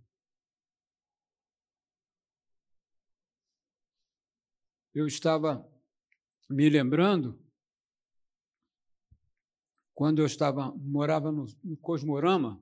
Eu 4.92 5.06
estava 5.06 5.64
me 6.48 6.68
lembrando 6.68 7.40
quando 9.94 10.20
eu 10.20 10.26
estava 10.26 10.72
morava 10.72 11.30
no, 11.30 11.46
no 11.62 11.76
Cosmorama. 11.76 12.60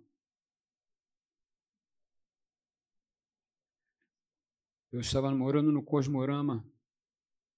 Eu 4.93 5.01
estava 5.01 5.31
morando 5.35 5.73
no 5.73 5.83
Cosmorama 5.83 6.69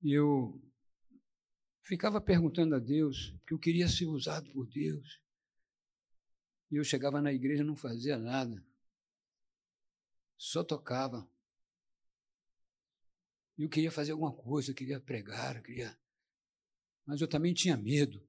e 0.02 0.12
eu 0.12 0.60
ficava 1.82 2.20
perguntando 2.20 2.76
a 2.76 2.78
Deus, 2.78 3.34
que 3.46 3.52
eu 3.52 3.58
queria 3.58 3.88
ser 3.88 4.06
usado 4.06 4.48
por 4.52 4.66
Deus. 4.68 5.20
E 6.70 6.76
eu 6.76 6.84
chegava 6.84 7.20
na 7.20 7.32
igreja 7.32 7.64
e 7.64 7.66
não 7.66 7.74
fazia 7.74 8.16
nada. 8.16 8.64
Só 10.36 10.62
tocava. 10.62 11.28
Eu 13.62 13.68
queria 13.68 13.92
fazer 13.92 14.12
alguma 14.12 14.32
coisa, 14.32 14.70
eu 14.70 14.74
queria 14.74 14.98
pregar, 14.98 15.56
eu 15.56 15.62
queria. 15.62 15.94
Mas 17.04 17.20
eu 17.20 17.28
também 17.28 17.52
tinha 17.52 17.76
medo. 17.76 18.26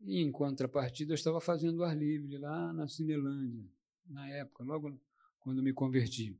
E 0.00 0.20
em 0.20 0.30
contrapartida, 0.30 1.12
eu 1.12 1.16
estava 1.16 1.40
fazendo 1.40 1.82
ar 1.82 1.96
livre 1.96 2.38
lá 2.38 2.72
na 2.72 2.86
Cinelândia, 2.86 3.68
na 4.06 4.28
época, 4.28 4.62
logo 4.62 5.00
quando 5.40 5.60
me 5.60 5.72
converti. 5.72 6.38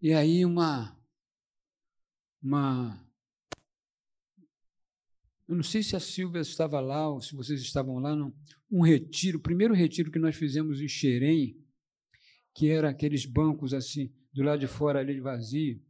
E 0.00 0.14
aí 0.14 0.46
uma 0.46 0.96
uma 2.42 3.04
eu 5.46 5.56
não 5.56 5.62
sei 5.62 5.82
se 5.82 5.94
a 5.96 6.00
Silvia 6.00 6.40
estava 6.40 6.80
lá 6.80 7.08
ou 7.08 7.20
se 7.20 7.34
vocês 7.34 7.60
estavam 7.60 7.98
lá, 7.98 8.14
não, 8.14 8.32
um 8.70 8.82
retiro, 8.82 9.38
o 9.38 9.42
primeiro 9.42 9.74
retiro 9.74 10.10
que 10.10 10.18
nós 10.18 10.36
fizemos 10.36 10.80
em 10.80 10.88
Xerém, 10.88 11.67
que 12.58 12.68
era 12.68 12.90
aqueles 12.90 13.24
bancos 13.24 13.72
assim, 13.72 14.12
do 14.32 14.42
lado 14.42 14.58
de 14.58 14.66
fora 14.66 14.98
ali 14.98 15.20
vazio. 15.20 15.80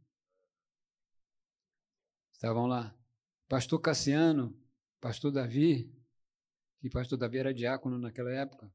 Estavam 2.31 2.67
lá. 2.67 2.95
Pastor 3.47 3.81
Cassiano, 3.81 4.55
pastor 5.01 5.31
Davi, 5.31 5.91
e 6.83 6.87
pastor 6.87 7.17
Davi 7.17 7.39
era 7.39 7.55
diácono 7.55 7.97
naquela 7.97 8.31
época. 8.31 8.71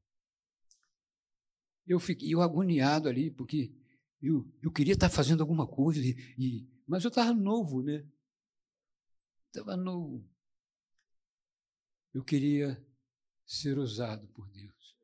Eu 1.87 1.97
fiquei 1.97 2.33
eu 2.33 2.41
agoniado 2.41 3.07
ali, 3.07 3.31
porque 3.31 3.73
eu, 4.21 4.45
eu 4.61 4.73
queria 4.73 4.93
estar 4.93 5.09
fazendo 5.09 5.39
alguma 5.39 5.65
coisa, 5.65 6.01
e, 6.01 6.17
e 6.37 6.69
mas 6.85 7.05
eu 7.05 7.07
estava 7.07 7.33
novo, 7.33 7.81
né? 7.81 8.05
Estava 9.47 9.77
novo. 9.77 10.29
Eu 12.13 12.25
queria 12.25 12.85
ser 13.45 13.77
usado 13.77 14.27
por 14.27 14.49
Deus. 14.49 14.97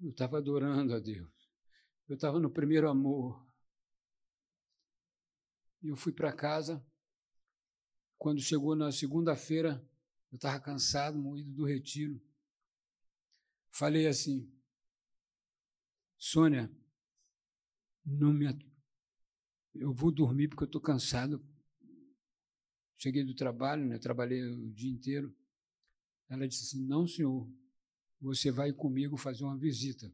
Eu 0.00 0.10
estava 0.10 0.38
adorando 0.38 0.96
a 0.96 0.98
Deus. 0.98 1.39
Eu 2.10 2.16
estava 2.16 2.40
no 2.40 2.50
primeiro 2.50 2.90
amor. 2.90 3.40
E 5.80 5.86
eu 5.86 5.94
fui 5.94 6.12
para 6.12 6.32
casa. 6.32 6.84
Quando 8.18 8.40
chegou 8.40 8.74
na 8.74 8.90
segunda-feira, 8.90 9.80
eu 10.32 10.34
estava 10.34 10.58
cansado, 10.58 11.16
moído 11.16 11.52
do 11.52 11.64
retiro. 11.64 12.20
Falei 13.70 14.08
assim, 14.08 14.52
Sônia, 16.18 16.68
não 18.04 18.32
me, 18.32 18.58
eu 19.76 19.92
vou 19.92 20.10
dormir 20.10 20.48
porque 20.48 20.64
eu 20.64 20.66
estou 20.66 20.80
cansado. 20.80 21.40
Cheguei 22.98 23.22
do 23.22 23.36
trabalho, 23.36 23.86
né? 23.86 24.00
trabalhei 24.00 24.42
o 24.42 24.72
dia 24.72 24.90
inteiro. 24.90 25.32
Ela 26.28 26.48
disse 26.48 26.64
assim: 26.64 26.84
Não, 26.84 27.06
senhor, 27.06 27.48
você 28.20 28.50
vai 28.50 28.72
comigo 28.72 29.16
fazer 29.16 29.44
uma 29.44 29.56
visita. 29.56 30.12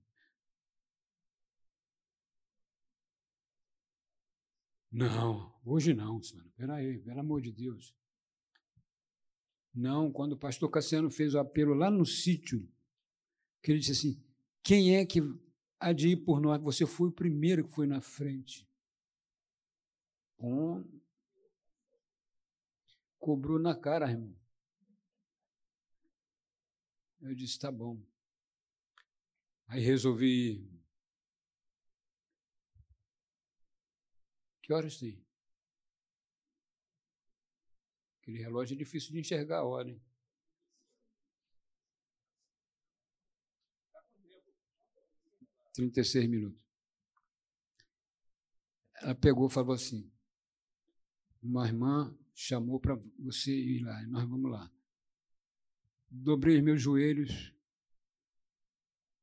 Não, 4.90 5.54
hoje 5.64 5.92
não, 5.92 6.22
senhora. 6.22 6.48
Espera 6.48 6.74
aí, 6.74 6.98
pelo 6.98 7.20
amor 7.20 7.40
de 7.40 7.52
Deus. 7.52 7.94
Não, 9.74 10.10
quando 10.10 10.32
o 10.32 10.38
pastor 10.38 10.70
Cassiano 10.70 11.10
fez 11.10 11.34
o 11.34 11.38
apelo 11.38 11.74
lá 11.74 11.90
no 11.90 12.06
sítio, 12.06 12.66
que 13.62 13.72
ele 13.72 13.80
disse 13.80 13.92
assim: 13.92 14.24
quem 14.62 14.96
é 14.96 15.04
que 15.04 15.20
há 15.78 15.92
de 15.92 16.08
ir 16.08 16.16
por 16.24 16.40
nós? 16.40 16.60
Você 16.62 16.86
foi 16.86 17.08
o 17.08 17.12
primeiro 17.12 17.66
que 17.66 17.74
foi 17.74 17.86
na 17.86 18.00
frente. 18.00 18.66
Bom, 20.38 20.82
cobrou 23.18 23.58
na 23.58 23.74
cara, 23.74 24.10
irmão. 24.10 24.34
Eu 27.20 27.34
disse: 27.34 27.58
tá 27.58 27.70
bom. 27.70 28.00
Aí 29.66 29.82
resolvi 29.82 30.75
Que 34.66 34.72
horas 34.72 34.98
tem? 34.98 35.24
Aquele 38.18 38.38
relógio 38.38 38.74
é 38.74 38.76
difícil 38.76 39.12
de 39.12 39.20
enxergar 39.20 39.58
a 39.58 39.64
hora, 39.64 39.88
hein? 39.88 40.02
Trinta 45.72 46.00
e 46.00 46.04
seis 46.04 46.28
minutos. 46.28 46.60
Ela 48.96 49.14
pegou 49.14 49.46
e 49.46 49.52
falou 49.52 49.72
assim: 49.72 50.12
uma 51.40 51.64
irmã 51.68 52.18
chamou 52.34 52.80
para 52.80 52.96
você 53.20 53.52
ir 53.52 53.84
lá, 53.84 54.02
e 54.02 54.06
nós 54.08 54.28
vamos 54.28 54.50
lá. 54.50 54.68
Dobrei 56.10 56.60
meus 56.60 56.82
joelhos, 56.82 57.54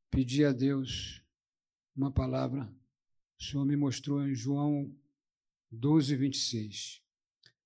pedi 0.09 0.45
a 0.45 0.53
Deus 0.53 1.21
uma 1.93 2.13
palavra. 2.13 2.73
O 3.37 3.43
Senhor 3.43 3.65
me 3.65 3.75
mostrou 3.75 4.25
em 4.25 4.33
João 4.33 5.02
12, 5.73 6.15
26. 6.15 7.01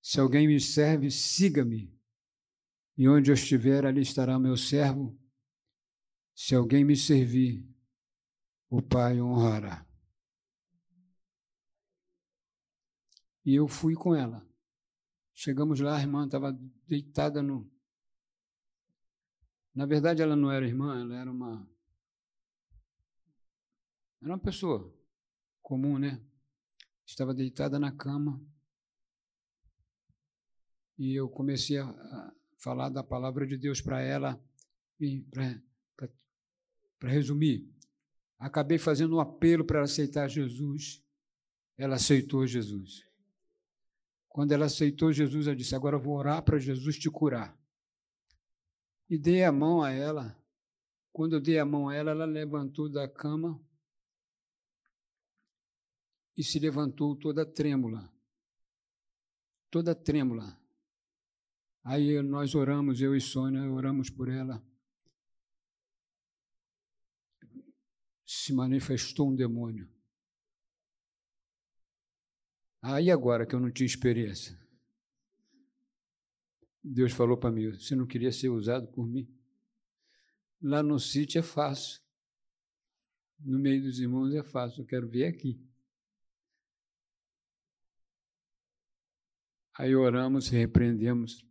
Se 0.01 0.19
alguém 0.19 0.47
me 0.47 0.59
serve, 0.59 1.11
siga-me, 1.11 1.93
e 2.97 3.07
onde 3.07 3.29
eu 3.29 3.35
estiver, 3.35 3.85
ali 3.85 4.01
estará 4.01 4.39
meu 4.39 4.57
servo. 4.57 5.19
Se 6.33 6.55
alguém 6.55 6.83
me 6.83 6.95
servir, 6.95 7.67
o 8.69 8.81
Pai 8.81 9.21
honrará. 9.21 9.85
E 13.45 13.53
eu 13.55 13.67
fui 13.67 13.93
com 13.93 14.15
ela. 14.15 14.45
Chegamos 15.33 15.79
lá, 15.79 15.97
a 15.97 16.01
irmã 16.01 16.25
estava 16.25 16.51
deitada 16.87 17.43
no. 17.43 17.71
Na 19.73 19.85
verdade, 19.85 20.21
ela 20.21 20.35
não 20.35 20.51
era 20.51 20.65
irmã, 20.65 20.99
ela 20.99 21.15
era 21.15 21.31
uma. 21.31 21.69
Era 24.21 24.31
uma 24.31 24.39
pessoa 24.39 24.91
comum, 25.61 25.99
né? 25.99 26.19
Estava 27.07 27.33
deitada 27.33 27.79
na 27.79 27.91
cama 27.91 28.39
e 30.97 31.15
eu 31.15 31.29
comecei 31.29 31.77
a 31.77 32.33
falar 32.57 32.89
da 32.89 33.03
palavra 33.03 33.47
de 33.47 33.55
Deus 33.57 33.79
para 33.79 34.01
ela 34.01 34.41
e 34.99 35.25
para 36.99 37.09
resumir, 37.09 37.71
acabei 38.39 38.77
fazendo 38.77 39.15
um 39.15 39.19
apelo 39.19 39.63
para 39.63 39.77
ela 39.77 39.85
aceitar 39.85 40.27
Jesus. 40.27 41.03
Ela 41.77 41.95
aceitou 41.95 42.47
Jesus. 42.47 43.05
Quando 44.27 44.51
ela 44.51 44.65
aceitou 44.65 45.13
Jesus, 45.13 45.45
ela 45.45 45.55
disse: 45.55 45.75
Agora 45.75 45.95
eu 45.95 46.01
vou 46.01 46.17
orar 46.17 46.43
para 46.43 46.57
Jesus 46.57 46.97
te 46.97 47.09
curar. 47.09 47.55
E 49.07 49.17
dei 49.17 49.43
a 49.43 49.51
mão 49.51 49.83
a 49.83 49.91
ela. 49.91 50.35
Quando 51.13 51.33
eu 51.33 51.39
dei 51.39 51.59
a 51.59 51.65
mão 51.65 51.89
a 51.89 51.95
ela, 51.95 52.11
ela 52.11 52.25
levantou 52.25 52.89
da 52.89 53.07
cama 53.07 53.63
e 56.37 56.43
se 56.43 56.59
levantou 56.59 57.15
toda 57.15 57.43
trêmula. 57.43 58.13
Toda 59.71 59.95
trêmula. 59.95 60.61
Aí 61.83 62.21
nós 62.21 62.53
oramos, 62.53 63.01
eu 63.01 63.15
e 63.15 63.19
Sônia, 63.19 63.61
oramos 63.71 64.09
por 64.09 64.29
ela. 64.29 64.63
Se 68.23 68.53
manifestou 68.53 69.29
um 69.29 69.35
demônio. 69.35 69.89
Aí 72.81 73.09
agora 73.09 73.45
que 73.45 73.55
eu 73.55 73.59
não 73.59 73.71
tinha 73.71 73.87
experiência, 73.87 74.57
Deus 76.83 77.11
falou 77.11 77.37
para 77.37 77.51
mim: 77.51 77.71
você 77.71 77.95
não 77.95 78.05
queria 78.05 78.31
ser 78.31 78.49
usado 78.49 78.87
por 78.89 79.07
mim? 79.07 79.27
Lá 80.61 80.83
no 80.83 80.99
sítio 80.99 81.39
é 81.39 81.41
fácil. 81.41 82.01
No 83.39 83.59
meio 83.59 83.81
dos 83.81 83.99
irmãos 83.99 84.33
é 84.33 84.43
fácil, 84.43 84.81
eu 84.81 84.85
quero 84.85 85.07
ver 85.07 85.25
aqui. 85.25 85.59
Aí 89.77 89.95
oramos 89.95 90.47
e 90.51 90.55
repreendemos 90.55 91.47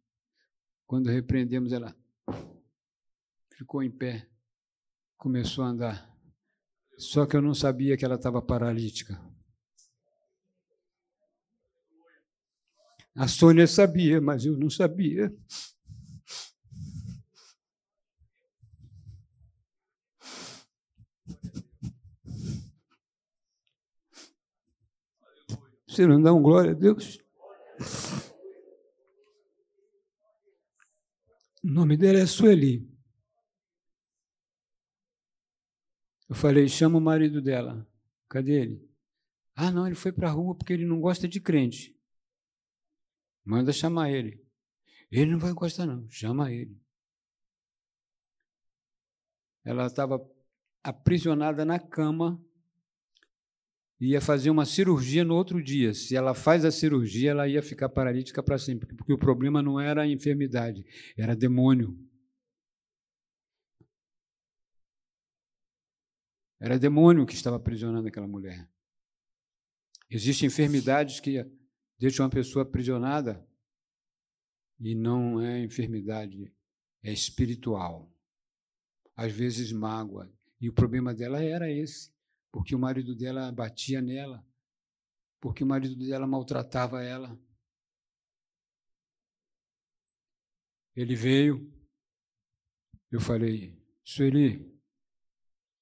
quando 0.87 1.11
repreendemos, 1.11 1.73
ela 1.73 1.97
ficou 3.51 3.83
em 3.83 3.91
pé, 3.91 4.29
começou 5.17 5.65
a 5.65 5.69
andar. 5.69 6.17
Só 6.97 7.27
que 7.27 7.37
eu 7.37 7.43
não 7.43 7.55
sabia 7.55 7.97
que 7.97 8.05
ela 8.05 8.15
estava 8.15 8.41
paralítica. 8.41 9.21
A 13.17 13.27
Sônia 13.27 13.67
sabia, 13.67 14.21
mas 14.21 14.45
eu 14.45 14.57
não 14.57 14.71
sabia. 14.71 15.35
Você 25.89 26.07
não 26.07 26.23
dá 26.23 26.33
um 26.33 26.43
glória 26.43 26.71
a 26.71 26.75
Deus? 26.75 27.19
O 31.67 31.69
nome 31.69 31.97
dela 31.97 32.21
é 32.21 32.27
Sueli. 32.27 32.89
Eu 36.29 36.37
falei, 36.37 36.69
chama 36.69 36.97
o 36.97 37.01
marido 37.01 37.43
dela. 37.43 37.85
Cadê 38.29 38.53
ele? 38.53 38.91
Ah, 39.53 39.73
não, 39.73 39.85
ele 39.85 39.97
foi 39.97 40.13
para 40.13 40.29
a 40.29 40.33
rua 40.33 40.55
porque 40.55 40.73
ele 40.73 40.87
não 40.87 41.01
gosta 41.01 41.27
de 41.27 41.41
crente. 41.41 41.93
Manda 43.45 43.73
chamar 43.73 44.13
ele. 44.13 44.41
Ele 45.11 45.33
não 45.33 45.41
vai 45.41 45.53
gostar, 45.53 45.87
não. 45.87 46.09
Chama 46.09 46.53
ele. 46.53 46.81
Ela 49.65 49.87
estava 49.87 50.25
aprisionada 50.85 51.65
na 51.65 51.81
cama 51.81 52.41
ia 54.01 54.21
fazer 54.21 54.51
uma 54.51 54.67
cirurgia 54.67 55.25
no 55.25 55.35
outro 55.35 55.63
dia. 55.63 55.95
Se 55.95 56.15
ela 56.15 56.35
faz 56.35 56.65
a 56.65 56.71
cirurgia, 56.71 57.31
ela 57.31 57.49
ia 57.49 57.63
ficar 57.63 57.89
paralítica 57.89 58.43
para 58.43 58.59
sempre, 58.59 58.95
porque 58.95 59.13
o 59.13 59.19
problema 59.19 59.63
não 59.63 59.81
era 59.81 60.03
a 60.03 60.07
enfermidade, 60.07 60.85
era 61.17 61.35
demônio. 61.35 61.99
Era 66.61 66.79
demônio 66.79 67.27
que 67.27 67.35
estava 67.35 67.57
aprisionando 67.57 68.09
aquela 68.09 68.27
mulher. 68.27 68.69
Existem 70.11 70.47
enfermidades 70.47 71.21
que 71.21 71.45
deixam 71.99 72.25
uma 72.25 72.31
pessoa 72.31 72.63
aprisionada 72.63 73.47
e 74.79 74.95
não 74.95 75.41
é 75.41 75.63
enfermidade, 75.63 76.53
é 77.03 77.13
espiritual. 77.13 78.13
Às 79.15 79.33
vezes 79.33 79.73
mágoa. 79.73 80.31
E 80.61 80.69
o 80.69 80.73
problema 80.73 81.15
dela 81.15 81.43
era 81.43 81.71
esse 81.71 82.16
porque 82.51 82.75
o 82.75 82.79
marido 82.79 83.15
dela 83.15 83.51
batia 83.53 84.01
nela, 84.01 84.45
porque 85.41 85.63
o 85.63 85.67
marido 85.67 85.97
dela 85.97 86.27
maltratava 86.27 87.03
ela. 87.03 87.39
Ele 90.95 91.15
veio, 91.15 91.71
eu 93.11 93.21
falei, 93.21 93.79
Sueli, 94.03 94.75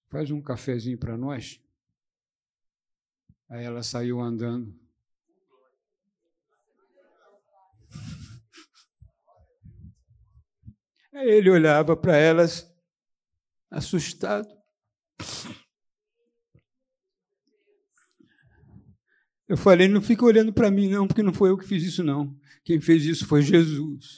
faz 0.08 0.30
um 0.30 0.42
cafezinho 0.42 0.98
para 0.98 1.16
nós. 1.16 1.60
Aí 3.48 3.64
ela 3.64 3.82
saiu 3.82 4.20
andando. 4.20 4.76
Aí 11.12 11.28
ele 11.30 11.48
olhava 11.48 11.96
para 11.96 12.16
elas, 12.16 12.68
assustado. 13.70 14.48
Eu 19.48 19.56
falei, 19.56 19.88
não 19.88 20.00
fica 20.00 20.24
olhando 20.24 20.52
para 20.52 20.70
mim, 20.70 20.88
não, 20.88 21.06
porque 21.06 21.22
não 21.22 21.32
foi 21.32 21.50
eu 21.50 21.58
que 21.58 21.66
fiz 21.66 21.82
isso, 21.82 22.02
não. 22.02 22.34
Quem 22.64 22.80
fez 22.80 23.04
isso 23.04 23.26
foi 23.26 23.42
Jesus. 23.42 24.16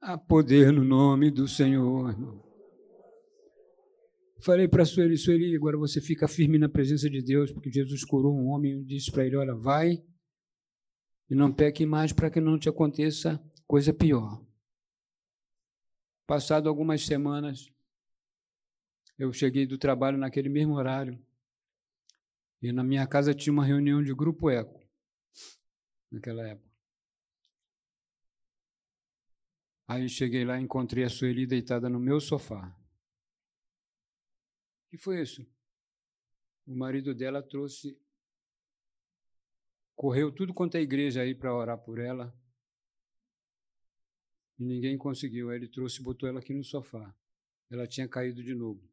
Há 0.00 0.16
poder 0.16 0.72
no 0.72 0.84
nome 0.84 1.30
do 1.30 1.46
Senhor. 1.46 2.14
Falei 4.40 4.68
para 4.68 4.84
Sueli, 4.84 5.16
Sueli, 5.16 5.54
agora 5.56 5.76
você 5.76 6.00
fica 6.00 6.28
firme 6.28 6.58
na 6.58 6.68
presença 6.68 7.10
de 7.10 7.20
Deus, 7.20 7.52
porque 7.52 7.70
Jesus 7.70 8.04
curou 8.04 8.34
um 8.34 8.46
homem 8.46 8.80
e 8.80 8.84
disse 8.84 9.10
para 9.10 9.26
ele: 9.26 9.36
Olha, 9.36 9.54
vai 9.54 10.02
e 11.28 11.34
não 11.34 11.52
peque 11.52 11.84
mais 11.84 12.12
para 12.12 12.30
que 12.30 12.40
não 12.40 12.58
te 12.58 12.68
aconteça 12.68 13.42
coisa 13.66 13.92
pior. 13.92 14.42
Passado 16.26 16.68
algumas 16.68 17.04
semanas, 17.04 17.68
eu 19.18 19.32
cheguei 19.32 19.66
do 19.66 19.76
trabalho 19.76 20.16
naquele 20.16 20.48
mesmo 20.48 20.74
horário. 20.74 21.20
E 22.62 22.72
na 22.72 22.84
minha 22.84 23.06
casa 23.06 23.34
tinha 23.34 23.52
uma 23.52 23.64
reunião 23.64 24.02
de 24.02 24.14
grupo 24.14 24.48
eco, 24.48 24.80
naquela 26.10 26.46
época. 26.46 26.68
Aí 29.86 30.08
cheguei 30.08 30.44
lá 30.44 30.60
e 30.60 30.62
encontrei 30.62 31.04
a 31.04 31.08
Sueli 31.08 31.46
deitada 31.46 31.88
no 31.88 31.98
meu 31.98 32.20
sofá. 32.20 32.68
O 34.86 34.90
que 34.90 34.98
foi 34.98 35.22
isso? 35.22 35.46
O 36.66 36.76
marido 36.76 37.14
dela 37.14 37.42
trouxe, 37.42 37.98
correu 39.96 40.30
tudo 40.30 40.52
quanto 40.52 40.76
é 40.76 40.80
igreja 40.80 41.22
aí 41.22 41.34
para 41.34 41.54
orar 41.54 41.78
por 41.78 41.98
ela. 41.98 42.34
E 44.58 44.64
ninguém 44.64 44.98
conseguiu. 44.98 45.50
Aí 45.50 45.56
ele 45.56 45.68
trouxe 45.68 46.00
e 46.00 46.04
botou 46.04 46.28
ela 46.28 46.40
aqui 46.40 46.52
no 46.52 46.64
sofá. 46.64 47.14
Ela 47.70 47.86
tinha 47.86 48.08
caído 48.08 48.42
de 48.42 48.54
novo. 48.54 48.86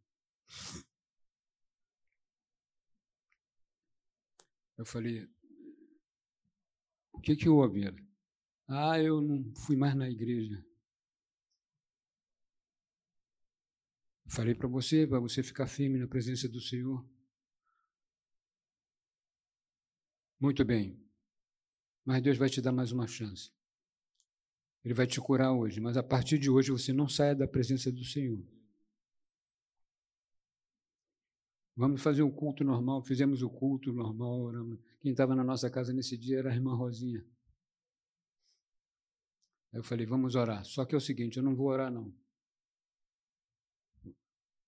Eu 4.77 4.85
falei, 4.85 5.27
o 7.13 7.19
que, 7.21 7.35
que 7.35 7.47
houve? 7.47 7.85
Ah, 8.67 8.99
eu 8.99 9.21
não 9.21 9.53
fui 9.55 9.75
mais 9.75 9.95
na 9.95 10.09
igreja. 10.09 10.65
Falei 14.27 14.53
para 14.53 14.67
você, 14.67 15.07
para 15.07 15.19
você 15.19 15.41
ficar 15.41 15.67
firme 15.67 15.97
na 15.97 16.07
presença 16.07 16.49
do 16.49 16.59
Senhor. 16.59 17.07
Muito 20.39 20.65
bem. 20.65 20.99
Mas 22.03 22.21
Deus 22.21 22.37
vai 22.37 22.49
te 22.49 22.61
dar 22.61 22.71
mais 22.71 22.91
uma 22.91 23.07
chance. 23.07 23.51
Ele 24.83 24.93
vai 24.93 25.07
te 25.07 25.19
curar 25.19 25.53
hoje, 25.53 25.79
mas 25.79 25.97
a 25.97 26.03
partir 26.03 26.37
de 26.37 26.49
hoje 26.49 26.71
você 26.71 26.91
não 26.91 27.07
saia 27.07 27.35
da 27.35 27.47
presença 27.47 27.91
do 27.91 28.03
Senhor. 28.03 28.45
Vamos 31.75 32.01
fazer 32.01 32.23
um 32.23 32.31
culto 32.31 32.63
normal. 32.63 33.03
Fizemos 33.03 33.41
o 33.41 33.49
culto 33.49 33.91
normal. 33.91 34.39
Oramos. 34.41 34.79
Quem 35.01 35.11
estava 35.11 35.35
na 35.35 35.43
nossa 35.43 35.69
casa 35.69 35.91
nesse 35.91 36.17
dia 36.17 36.39
era 36.39 36.49
a 36.49 36.53
irmã 36.53 36.73
Rosinha. 36.73 37.19
Aí 39.73 39.79
eu 39.79 39.83
falei, 39.83 40.05
vamos 40.05 40.35
orar. 40.35 40.63
Só 40.63 40.85
que 40.85 40.95
é 40.95 40.97
o 40.97 41.01
seguinte, 41.01 41.37
eu 41.37 41.43
não 41.43 41.53
vou 41.53 41.67
orar, 41.67 41.91
não. 41.91 42.13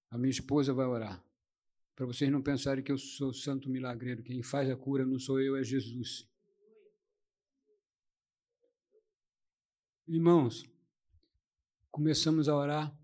A 0.10 0.18
minha 0.18 0.30
esposa 0.30 0.74
vai 0.74 0.86
orar. 0.86 1.24
Para 1.96 2.06
vocês 2.06 2.30
não 2.30 2.42
pensarem 2.42 2.84
que 2.84 2.92
eu 2.92 2.98
sou 2.98 3.34
santo 3.34 3.70
milagreiro. 3.70 4.22
Quem 4.22 4.44
faz 4.44 4.70
a 4.70 4.76
cura 4.76 5.06
não 5.06 5.18
sou 5.18 5.40
eu, 5.40 5.56
é 5.56 5.64
Jesus. 5.64 6.30
Irmãos, 10.06 10.66
começamos 11.90 12.50
a 12.50 12.56
orar. 12.56 12.98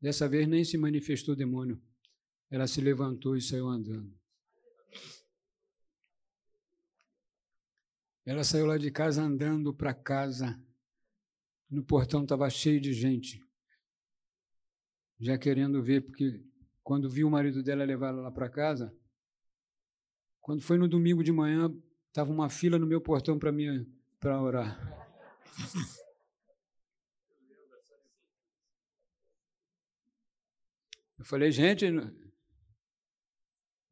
Dessa 0.00 0.28
vez 0.28 0.48
nem 0.48 0.64
se 0.64 0.76
manifestou 0.76 1.34
o 1.34 1.36
demônio. 1.36 1.80
Ela 2.52 2.66
se 2.66 2.82
levantou 2.82 3.34
e 3.34 3.40
saiu 3.40 3.66
andando. 3.66 4.14
Ela 8.26 8.44
saiu 8.44 8.66
lá 8.66 8.76
de 8.76 8.90
casa 8.90 9.22
andando 9.22 9.72
para 9.72 9.94
casa, 9.94 10.62
No 11.70 11.82
portão 11.82 12.24
estava 12.24 12.50
cheio 12.50 12.78
de 12.78 12.92
gente, 12.92 13.42
já 15.18 15.38
querendo 15.38 15.82
ver, 15.82 16.02
porque 16.02 16.44
quando 16.82 17.08
viu 17.08 17.26
o 17.26 17.30
marido 17.30 17.62
dela 17.62 17.82
levar 17.82 18.08
ela 18.08 18.20
lá 18.20 18.30
para 18.30 18.50
casa, 18.50 18.94
quando 20.38 20.60
foi 20.60 20.76
no 20.76 20.86
domingo 20.86 21.24
de 21.24 21.32
manhã, 21.32 21.74
estava 22.08 22.30
uma 22.30 22.50
fila 22.50 22.78
no 22.78 22.86
meu 22.86 23.00
portão 23.00 23.38
para 23.38 23.50
mim 23.50 23.90
para 24.20 24.38
orar. 24.42 24.78
Eu 31.18 31.24
falei, 31.24 31.50
gente, 31.50 31.86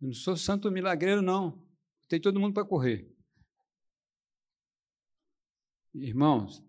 eu 0.00 0.06
não 0.06 0.14
sou 0.14 0.36
santo 0.36 0.70
milagreiro, 0.70 1.20
não. 1.20 1.66
Tem 2.08 2.20
todo 2.20 2.40
mundo 2.40 2.54
para 2.54 2.64
correr. 2.64 3.08
Irmãos, 5.94 6.62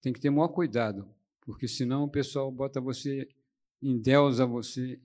tem 0.00 0.12
que 0.12 0.20
ter 0.20 0.30
maior 0.30 0.48
cuidado, 0.48 1.12
porque 1.42 1.66
senão 1.66 2.04
o 2.04 2.10
pessoal 2.10 2.50
bota 2.50 2.80
você, 2.80 3.28
endeusa 3.82 4.46
você. 4.46 5.00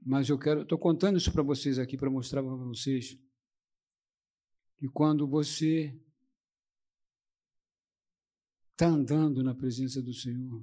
Mas 0.00 0.28
eu 0.28 0.38
quero, 0.38 0.62
estou 0.62 0.78
contando 0.78 1.18
isso 1.18 1.32
para 1.32 1.42
vocês 1.42 1.78
aqui, 1.78 1.96
para 1.96 2.10
mostrar 2.10 2.42
para 2.42 2.54
vocês 2.54 3.18
que 4.76 4.88
quando 4.88 5.26
você 5.26 5.98
está 8.72 8.86
andando 8.86 9.42
na 9.42 9.54
presença 9.54 10.02
do 10.02 10.12
Senhor, 10.12 10.62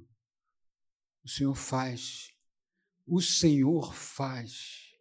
o 1.23 1.29
Senhor 1.29 1.56
faz. 1.56 2.33
O 3.06 3.22
Senhor 3.22 3.94
faz. 3.94 4.94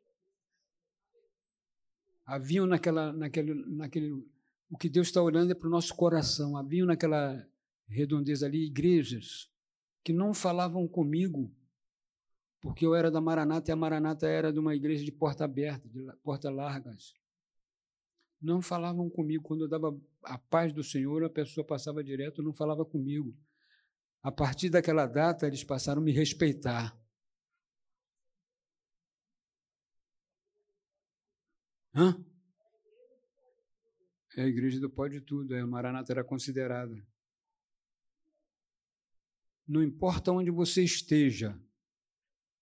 Haviam 2.25 2.67
naquela, 2.67 3.13
naquele, 3.13 3.55
naquele 3.55 4.13
o 4.71 4.79
que 4.79 4.89
Deus 4.89 5.09
está 5.09 5.21
olhando 5.21 5.53
é 5.53 5.55
para 5.55 5.69
o 5.69 5.71
nosso 5.71 5.95
coração. 5.95 6.57
Havia 6.57 6.85
naquela 6.87 7.47
redondeza 7.87 8.47
ali 8.47 8.65
igrejas 8.65 9.51
que 10.03 10.13
não 10.13 10.33
falavam 10.33 10.89
comigo, 10.89 11.55
porque 12.61 12.87
eu 12.87 12.95
era 12.95 13.11
da 13.11 13.21
Maranata 13.21 13.71
e 13.71 13.73
a 13.73 13.77
Maranata 13.77 14.27
era 14.27 14.53
de 14.53 14.59
uma 14.59 14.75
igreja 14.75 15.05
de 15.05 15.13
porta 15.13 15.45
aberta, 15.45 15.89
de 15.89 16.01
porta 16.23 16.51
largas. 16.51 17.13
Não 18.41 18.63
falavam 18.63 19.11
comigo. 19.11 19.45
Quando 19.45 19.65
eu 19.65 19.69
dava 19.69 19.95
a 20.25 20.39
paz 20.39 20.73
do 20.73 20.83
Senhor, 20.83 21.23
a 21.23 21.31
pessoa 21.31 21.65
passava 21.67 22.03
direto, 22.03 22.43
não 22.43 22.55
falava 22.55 22.85
comigo. 22.85 23.37
A 24.23 24.33
partir 24.33 24.71
daquela 24.71 25.07
data, 25.07 25.47
eles 25.47 25.63
passaram 25.63 26.01
a 26.01 26.05
me 26.05 26.13
respeitar. 26.13 26.99
Hã? 31.95 32.25
É 34.37 34.43
a 34.43 34.47
igreja 34.47 34.81
do 34.81 34.89
pode 34.89 35.21
tudo, 35.21 35.55
é 35.55 35.61
a 35.61 35.67
Maranata 35.67 36.13
era 36.13 36.25
considerada. 36.25 37.07
Não 39.69 39.83
importa 39.83 40.33
onde 40.33 40.51
você 40.51 40.83
esteja, 40.83 41.59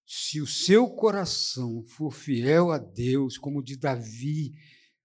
se 0.05 0.41
o 0.41 0.47
seu 0.47 0.91
coração 0.91 1.85
for 1.85 2.11
fiel 2.11 2.73
a 2.73 2.79
Deus, 2.79 3.39
como 3.39 3.63
de 3.63 3.77
Davi, 3.77 4.53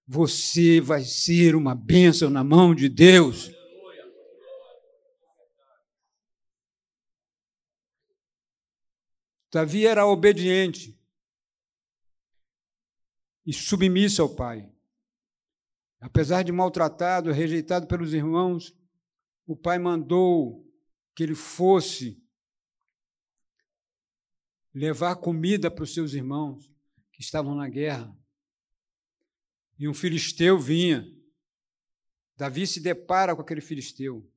você 0.06 0.80
vai 0.80 1.04
ser 1.04 1.54
uma 1.54 1.74
bênção 1.74 2.28
na 2.28 2.42
mão 2.42 2.74
de 2.74 2.88
Deus. 2.88 3.50
Davi 9.52 9.86
era 9.86 10.04
obediente 10.04 10.96
e 13.46 13.52
submisso 13.52 14.20
ao 14.20 14.34
pai. 14.34 14.68
Apesar 16.00 16.42
de 16.42 16.50
maltratado, 16.52 17.32
rejeitado 17.32 17.86
pelos 17.86 18.12
irmãos, 18.12 18.76
o 19.46 19.56
pai 19.56 19.78
mandou 19.78 20.66
que 21.14 21.22
ele 21.22 21.34
fosse 21.34 22.22
levar 24.74 25.16
comida 25.16 25.70
para 25.70 25.84
os 25.84 25.94
seus 25.94 26.12
irmãos 26.12 26.70
que 27.12 27.22
estavam 27.22 27.54
na 27.54 27.68
guerra. 27.68 28.14
E 29.78 29.88
um 29.88 29.94
filisteu 29.94 30.58
vinha. 30.58 31.10
Davi 32.36 32.66
se 32.66 32.80
depara 32.80 33.34
com 33.34 33.40
aquele 33.40 33.62
filisteu, 33.62 34.30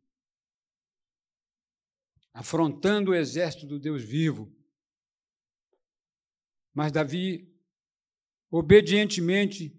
afrontando 2.33 3.11
o 3.11 3.15
exército 3.15 3.65
do 3.65 3.77
Deus 3.77 4.01
vivo. 4.01 4.55
Mas 6.73 6.93
Davi, 6.93 7.48
obedientemente, 8.51 9.77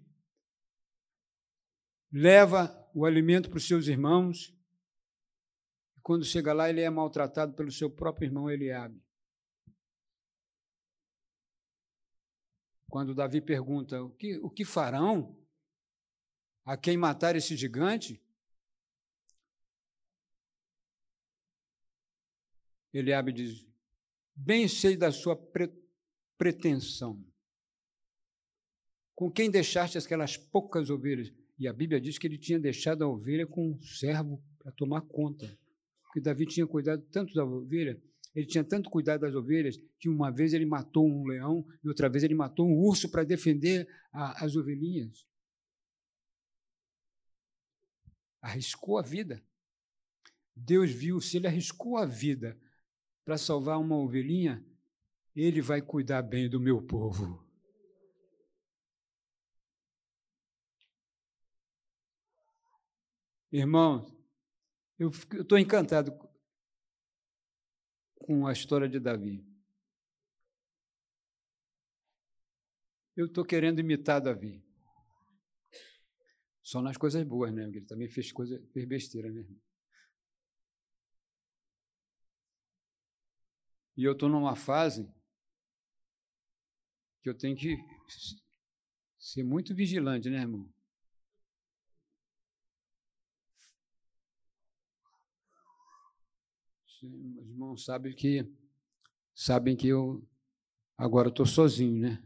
leva 2.11 2.77
o 2.93 3.05
alimento 3.05 3.49
para 3.49 3.57
os 3.57 3.67
seus 3.67 3.87
irmãos. 3.87 4.55
Quando 6.01 6.25
chega 6.25 6.53
lá, 6.53 6.69
ele 6.69 6.81
é 6.81 6.89
maltratado 6.89 7.53
pelo 7.53 7.71
seu 7.71 7.89
próprio 7.89 8.27
irmão 8.27 8.49
Eliabe. 8.49 9.01
Quando 12.89 13.15
Davi 13.15 13.39
pergunta: 13.39 14.01
o 14.03 14.09
que, 14.09 14.37
o 14.39 14.49
que 14.49 14.65
farão 14.65 15.37
a 16.65 16.75
quem 16.75 16.97
matar 16.97 17.35
esse 17.35 17.55
gigante? 17.55 18.21
Eliabe 22.93 23.31
diz: 23.31 23.65
Bem 24.35 24.67
sei 24.67 24.97
da 24.97 25.11
sua 25.11 25.35
pre 25.35 25.71
pretensão. 26.37 27.30
Com 29.21 29.29
quem 29.29 29.51
deixaste 29.51 29.99
aquelas 29.99 30.35
poucas 30.35 30.89
ovelhas? 30.89 31.31
E 31.59 31.67
a 31.67 31.73
Bíblia 31.73 32.01
diz 32.01 32.17
que 32.17 32.25
ele 32.25 32.39
tinha 32.39 32.59
deixado 32.59 33.03
a 33.03 33.07
ovelha 33.07 33.45
com 33.45 33.69
um 33.69 33.79
servo 33.79 34.43
para 34.57 34.71
tomar 34.71 35.01
conta. 35.01 35.45
Porque 36.01 36.19
Davi 36.19 36.47
tinha 36.47 36.65
cuidado 36.65 37.03
tanto 37.11 37.31
da 37.35 37.45
ovelha, 37.45 38.01
ele 38.33 38.47
tinha 38.47 38.63
tanto 38.63 38.89
cuidado 38.89 39.21
das 39.21 39.35
ovelhas, 39.35 39.77
que 39.99 40.09
uma 40.09 40.31
vez 40.31 40.53
ele 40.53 40.65
matou 40.65 41.07
um 41.07 41.23
leão 41.27 41.63
e 41.83 41.87
outra 41.87 42.09
vez 42.09 42.23
ele 42.23 42.33
matou 42.33 42.67
um 42.67 42.75
urso 42.75 43.11
para 43.11 43.23
defender 43.23 43.87
a, 44.11 44.43
as 44.43 44.55
ovelhinhas. 44.55 45.23
Arriscou 48.41 48.97
a 48.97 49.03
vida. 49.03 49.39
Deus 50.55 50.89
viu, 50.89 51.21
se 51.21 51.37
ele 51.37 51.45
arriscou 51.45 51.95
a 51.95 52.07
vida 52.07 52.59
para 53.23 53.37
salvar 53.37 53.79
uma 53.79 53.97
ovelhinha, 53.97 54.65
ele 55.35 55.61
vai 55.61 55.79
cuidar 55.79 56.23
bem 56.23 56.49
do 56.49 56.59
meu 56.59 56.81
povo. 56.81 57.50
Irmãos, 63.51 64.09
eu 64.97 65.09
estou 65.09 65.57
encantado 65.57 66.17
com 68.15 68.47
a 68.47 68.53
história 68.53 68.87
de 68.87 68.97
Davi. 68.97 69.45
Eu 73.13 73.25
estou 73.25 73.43
querendo 73.43 73.79
imitar 73.79 74.21
Davi. 74.21 74.63
Só 76.63 76.81
nas 76.81 76.95
coisas 76.95 77.21
boas, 77.25 77.53
né? 77.53 77.63
Ele 77.65 77.81
também 77.81 78.07
fez, 78.07 78.31
coisa, 78.31 78.57
fez 78.71 78.85
besteira, 78.85 79.29
né? 79.29 79.45
E 83.97 84.03
eu 84.05 84.13
estou 84.13 84.29
numa 84.29 84.55
fase 84.55 85.05
que 87.21 87.29
eu 87.29 87.37
tenho 87.37 87.57
que 87.57 87.75
ser 89.19 89.43
muito 89.43 89.75
vigilante, 89.75 90.29
né, 90.29 90.37
irmão? 90.37 90.71
Os 97.03 97.47
irmãos 97.49 97.83
sabem 97.83 98.13
que 98.13 98.47
sabem 99.33 99.75
que 99.75 99.87
eu 99.87 100.23
agora 100.95 101.29
estou 101.29 101.47
sozinho, 101.47 101.99
né? 101.99 102.23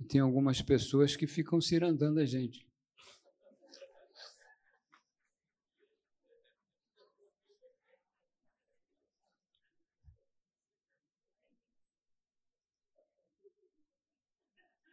E 0.00 0.04
tem 0.04 0.20
algumas 0.20 0.60
pessoas 0.60 1.14
que 1.14 1.28
ficam 1.28 1.60
cirandando 1.60 2.18
a 2.18 2.24
gente. 2.24 2.66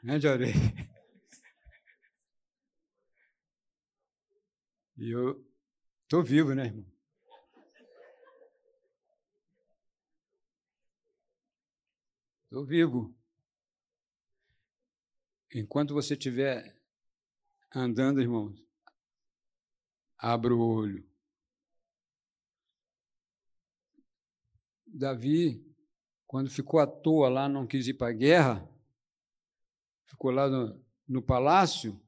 Né, 0.04 0.19
Jorei? 0.19 0.54
E 5.02 5.12
eu 5.12 5.41
estou 6.04 6.22
vivo, 6.22 6.54
né, 6.54 6.65
irmão? 6.65 6.98
Estou 12.49 12.65
vivo. 12.65 13.15
Enquanto 15.53 15.93
você 15.93 16.15
estiver 16.15 16.75
andando, 17.71 18.19
irmãos, 18.19 18.59
abra 20.17 20.55
o 20.55 20.59
olho. 20.59 21.07
Davi, 24.88 25.63
quando 26.25 26.49
ficou 26.49 26.79
à 26.79 26.88
toa 26.88 27.29
lá, 27.29 27.47
não 27.47 27.67
quis 27.67 27.88
ir 27.88 27.93
para 27.93 28.07
a 28.07 28.13
guerra, 28.13 28.67
ficou 30.05 30.31
lá 30.31 30.49
no, 30.49 30.83
no 31.07 31.21
palácio, 31.21 32.01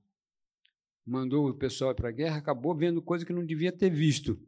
mandou 1.06 1.50
o 1.50 1.54
pessoal 1.54 1.94
para 1.94 2.10
a 2.10 2.12
guerra, 2.12 2.38
acabou 2.38 2.76
vendo 2.76 3.00
coisa 3.00 3.24
que 3.24 3.32
não 3.32 3.46
devia 3.46 3.72
ter 3.72 3.92
visto. 3.92 4.44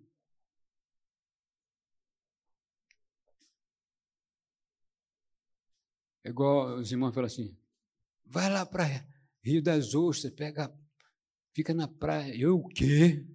É 6.24 6.30
igual 6.30 6.78
os 6.78 6.92
irmãos 6.92 7.14
falam 7.14 7.28
assim: 7.28 7.58
vai 8.26 8.50
lá 8.50 8.66
para 8.66 8.86
Rio 9.42 9.62
das 9.62 9.94
Ostras, 9.94 10.34
pega, 10.34 10.74
fica 11.52 11.74
na 11.74 11.88
praia. 11.88 12.34
Eu 12.36 12.58
o 12.60 12.68
quê? 12.68 13.28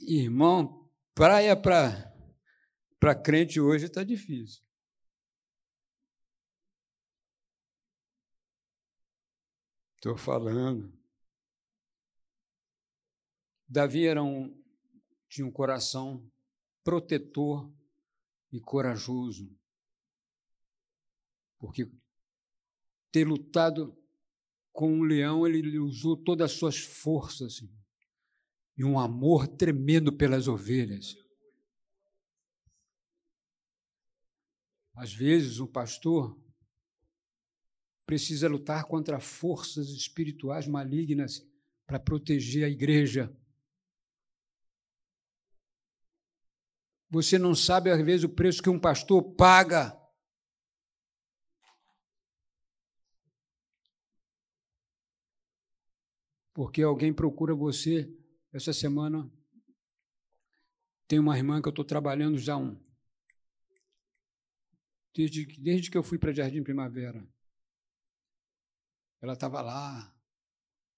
Irmão, 0.00 0.90
praia 1.14 1.56
para 1.56 3.14
crente 3.22 3.60
hoje 3.60 3.86
está 3.86 4.02
difícil. 4.02 4.62
Estou 9.96 10.16
falando. 10.16 10.96
Davi 13.68 14.06
era 14.06 14.22
um, 14.22 14.56
tinha 15.28 15.46
um 15.46 15.50
coração 15.50 16.24
protetor 16.82 17.70
e 18.52 18.60
corajoso. 18.60 19.50
Porque 21.58 21.90
ter 23.10 23.26
lutado 23.26 23.96
com 24.72 24.92
um 24.92 25.02
leão, 25.02 25.46
ele 25.46 25.78
usou 25.78 26.16
todas 26.16 26.52
as 26.52 26.58
suas 26.58 26.78
forças 26.78 27.62
e 28.76 28.84
um 28.84 28.98
amor 28.98 29.48
tremendo 29.48 30.12
pelas 30.12 30.46
ovelhas. 30.46 31.16
Às 34.94 35.12
vezes, 35.12 35.58
um 35.58 35.66
pastor 35.66 36.40
precisa 38.06 38.48
lutar 38.48 38.84
contra 38.84 39.20
forças 39.20 39.88
espirituais 39.90 40.66
malignas 40.66 41.44
para 41.86 42.00
proteger 42.00 42.64
a 42.64 42.68
igreja. 42.68 43.36
Você 47.10 47.38
não 47.38 47.54
sabe, 47.54 47.90
às 47.90 48.00
vezes, 48.04 48.24
o 48.24 48.28
preço 48.28 48.62
que 48.62 48.68
um 48.68 48.78
pastor 48.78 49.22
paga. 49.34 49.98
Porque 56.52 56.82
alguém 56.82 57.12
procura 57.12 57.54
você. 57.54 58.14
Essa 58.52 58.72
semana 58.72 59.30
tem 61.06 61.18
uma 61.18 61.36
irmã 61.36 61.62
que 61.62 61.68
eu 61.68 61.70
estou 61.70 61.84
trabalhando 61.84 62.36
já 62.36 62.56
um. 62.56 62.78
Desde, 65.14 65.46
desde 65.60 65.90
que 65.90 65.96
eu 65.96 66.02
fui 66.02 66.18
para 66.18 66.32
Jardim 66.32 66.62
Primavera. 66.62 67.26
Ela 69.20 69.32
estava 69.32 69.60
lá, 69.62 70.14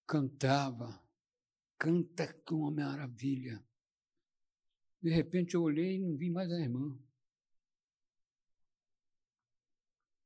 cantava, 0.06 1.00
canta 1.78 2.34
com 2.44 2.56
uma 2.56 2.70
maravilha. 2.70 3.64
De 5.02 5.10
repente 5.10 5.54
eu 5.54 5.62
olhei 5.62 5.96
e 5.96 5.98
não 5.98 6.16
vi 6.16 6.30
mais 6.30 6.50
a 6.50 6.60
irmã. 6.60 6.98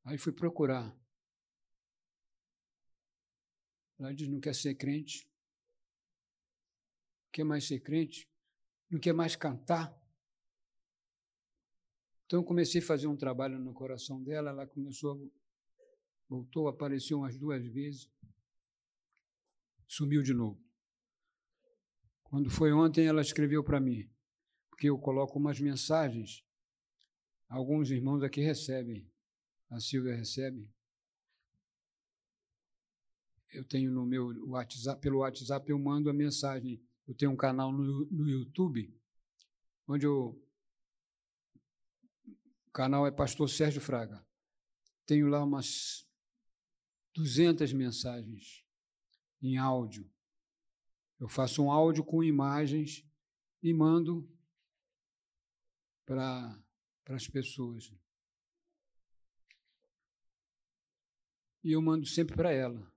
Aí 0.03 0.17
fui 0.17 0.33
procurar. 0.33 0.95
Ela 3.97 4.13
diz: 4.13 4.27
não 4.27 4.39
quer 4.39 4.53
ser 4.53 4.75
crente, 4.75 5.29
quer 7.31 7.43
mais 7.43 7.67
ser 7.67 7.79
crente, 7.79 8.29
não 8.89 8.99
quer 8.99 9.13
mais 9.13 9.35
cantar. 9.35 9.95
Então 12.25 12.43
comecei 12.43 12.81
a 12.81 12.85
fazer 12.85 13.07
um 13.07 13.15
trabalho 13.15 13.57
no 13.57 13.73
coração 13.73 14.21
dela, 14.21 14.49
ela 14.49 14.67
começou 14.67 15.31
Voltou, 16.27 16.67
apareceu 16.67 17.19
umas 17.19 17.37
duas 17.37 17.63
vezes, 17.67 18.09
sumiu 19.87 20.23
de 20.23 20.33
novo. 20.33 20.59
Quando 22.23 22.49
foi 22.49 22.73
ontem, 22.73 23.05
ela 23.05 23.21
escreveu 23.21 23.63
para 23.63 23.79
mim, 23.79 24.09
porque 24.75 24.89
eu 24.89 24.99
coloco 24.99 25.39
umas 25.39 25.57
mensagens, 25.57 26.43
alguns 27.47 27.89
irmãos 27.89 28.21
aqui 28.21 28.41
recebem, 28.41 29.09
a 29.69 29.79
Silvia 29.79 30.13
recebe. 30.13 30.69
Eu 33.53 33.63
tenho 33.63 33.89
no 33.89 34.05
meu 34.05 34.27
WhatsApp, 34.49 34.99
pelo 34.99 35.19
WhatsApp 35.19 35.69
eu 35.69 35.79
mando 35.79 36.09
a 36.09 36.13
mensagem. 36.13 36.83
Eu 37.07 37.15
tenho 37.15 37.31
um 37.31 37.37
canal 37.37 37.71
no, 37.71 38.05
no 38.07 38.29
YouTube, 38.29 38.93
onde 39.87 40.05
eu, 40.05 40.37
o 42.67 42.71
canal 42.71 43.07
é 43.07 43.11
Pastor 43.11 43.49
Sérgio 43.49 43.79
Fraga. 43.79 44.27
Tenho 45.05 45.29
lá 45.29 45.41
umas 45.41 46.05
200 47.13 47.71
mensagens 47.71 48.65
em 49.41 49.55
áudio. 49.55 50.11
Eu 51.17 51.29
faço 51.29 51.63
um 51.63 51.71
áudio 51.71 52.03
com 52.03 52.21
imagens 52.21 53.07
e 53.63 53.73
mando 53.73 54.29
para 56.05 56.57
as 57.07 57.27
pessoas. 57.27 57.91
E 61.63 61.71
eu 61.71 61.81
mando 61.81 62.05
sempre 62.05 62.35
para 62.35 62.51
ela. 62.51 62.91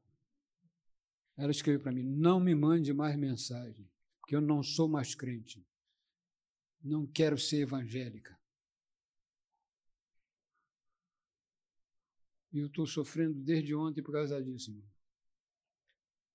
Ela 1.36 1.50
escreveu 1.50 1.80
para 1.80 1.92
mim: 1.92 2.02
não 2.02 2.38
me 2.38 2.54
mande 2.54 2.92
mais 2.92 3.16
mensagem, 3.16 3.90
porque 4.20 4.36
eu 4.36 4.40
não 4.40 4.62
sou 4.62 4.88
mais 4.88 5.14
crente. 5.14 5.66
Não 6.82 7.06
quero 7.06 7.38
ser 7.38 7.62
evangélica. 7.62 8.38
E 12.52 12.58
eu 12.58 12.66
estou 12.66 12.86
sofrendo 12.86 13.34
desde 13.40 13.74
ontem 13.74 14.02
por 14.02 14.12
causa 14.12 14.42
disso. 14.42 14.70
Irmão. 14.70 14.88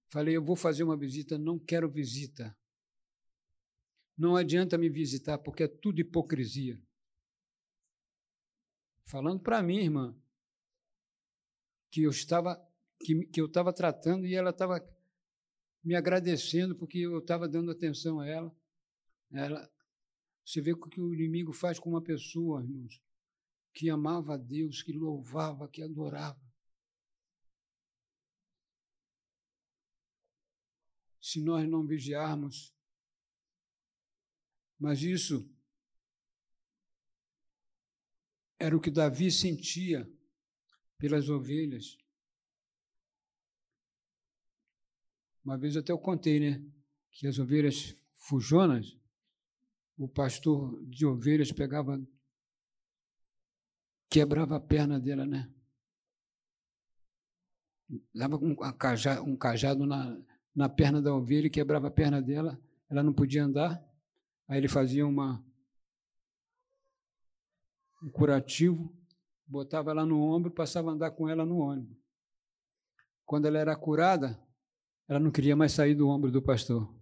Falei, 0.09 0.37
eu 0.37 0.43
vou 0.43 0.55
fazer 0.55 0.83
uma 0.83 0.95
visita, 0.95 1.39
não 1.39 1.57
quero 1.57 1.89
visita. 1.89 2.55
Não 4.17 4.35
adianta 4.35 4.77
me 4.77 4.89
visitar, 4.89 5.37
porque 5.37 5.63
é 5.63 5.67
tudo 5.67 5.99
hipocrisia. 5.99 6.79
Falando 9.05 9.41
para 9.41 9.61
mim, 9.61 9.79
irmã, 9.79 10.15
que 11.91 12.03
eu 12.03 12.11
estava 12.11 12.55
que, 13.03 13.25
que 13.25 13.41
eu 13.41 13.47
estava 13.47 13.73
tratando 13.73 14.25
e 14.25 14.33
ela 14.33 14.51
estava 14.51 14.79
me 15.83 15.95
agradecendo 15.95 16.75
porque 16.75 16.99
eu 16.99 17.19
estava 17.19 17.47
dando 17.49 17.71
atenção 17.71 18.19
a 18.19 18.27
ela. 18.27 18.55
ela. 19.31 19.69
Você 20.45 20.61
vê 20.61 20.73
o 20.73 20.77
que 20.77 21.01
o 21.01 21.13
inimigo 21.13 21.51
faz 21.51 21.79
com 21.79 21.89
uma 21.89 22.01
pessoa, 22.01 22.61
irmãos 22.61 23.01
que 23.73 23.89
amava 23.89 24.35
a 24.35 24.37
Deus, 24.37 24.83
que 24.83 24.93
louvava, 24.93 25.67
que 25.67 25.81
adorava. 25.81 26.39
Se 31.19 31.41
nós 31.41 31.67
não 31.67 31.85
vigiarmos, 31.85 32.71
mas 34.83 35.01
isso 35.01 35.49
era 38.59 38.75
o 38.75 38.81
que 38.81 38.91
Davi 38.91 39.31
sentia 39.31 40.11
pelas 40.97 41.29
ovelhas. 41.29 41.97
Uma 45.41 45.57
vez 45.57 45.77
até 45.77 45.93
eu 45.93 45.97
contei, 45.97 46.37
né? 46.37 46.61
Que 47.13 47.27
as 47.27 47.39
ovelhas 47.39 47.95
fujonas, 48.17 48.99
o 49.97 50.05
pastor 50.05 50.85
de 50.85 51.05
ovelhas 51.05 51.49
pegava 51.49 52.05
quebrava 54.09 54.57
a 54.57 54.59
perna 54.59 54.99
dela, 54.99 55.25
né? 55.25 55.49
Dava 58.13 58.35
um 58.35 58.53
cajado, 58.73 59.23
um 59.23 59.37
cajado 59.37 59.85
na, 59.85 60.21
na 60.53 60.67
perna 60.67 61.01
da 61.01 61.15
ovelha 61.15 61.47
e 61.47 61.49
quebrava 61.49 61.87
a 61.87 61.91
perna 61.91 62.21
dela, 62.21 62.61
ela 62.89 63.01
não 63.01 63.13
podia 63.13 63.45
andar. 63.45 63.92
Aí 64.47 64.57
ele 64.57 64.67
fazia 64.67 65.05
uma, 65.07 65.43
um 68.01 68.09
curativo, 68.09 68.93
botava 69.45 69.91
ela 69.91 70.05
no 70.05 70.19
ombro 70.21 70.51
e 70.51 70.55
passava 70.55 70.89
a 70.89 70.93
andar 70.93 71.11
com 71.11 71.29
ela 71.29 71.45
no 71.45 71.57
ônibus. 71.57 71.97
Quando 73.25 73.45
ela 73.45 73.57
era 73.57 73.75
curada, 73.75 74.39
ela 75.07 75.19
não 75.19 75.31
queria 75.31 75.55
mais 75.55 75.71
sair 75.71 75.95
do 75.95 76.07
ombro 76.07 76.31
do 76.31 76.41
pastor. 76.41 76.93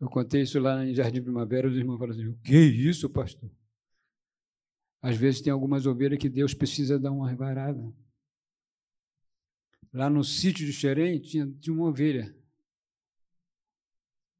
Eu 0.00 0.08
contei 0.08 0.42
isso 0.42 0.58
lá 0.58 0.84
em 0.84 0.92
Jardim 0.92 1.22
Primavera, 1.22 1.68
os 1.68 1.76
irmãos 1.76 1.96
falaram 1.96 2.18
assim: 2.18 2.28
o 2.28 2.38
que 2.40 2.56
é 2.56 2.60
isso, 2.60 3.08
pastor? 3.08 3.48
Às 5.00 5.16
vezes 5.16 5.40
tem 5.40 5.52
algumas 5.52 5.86
ovelhas 5.86 6.18
que 6.18 6.28
Deus 6.28 6.54
precisa 6.54 6.98
dar 6.98 7.12
uma 7.12 7.32
varada. 7.34 8.01
Lá 9.92 10.08
no 10.08 10.24
sítio 10.24 10.64
de 10.64 10.72
Xerém 10.72 11.20
tinha, 11.20 11.46
tinha 11.60 11.74
uma 11.74 11.88
ovelha. 11.88 12.34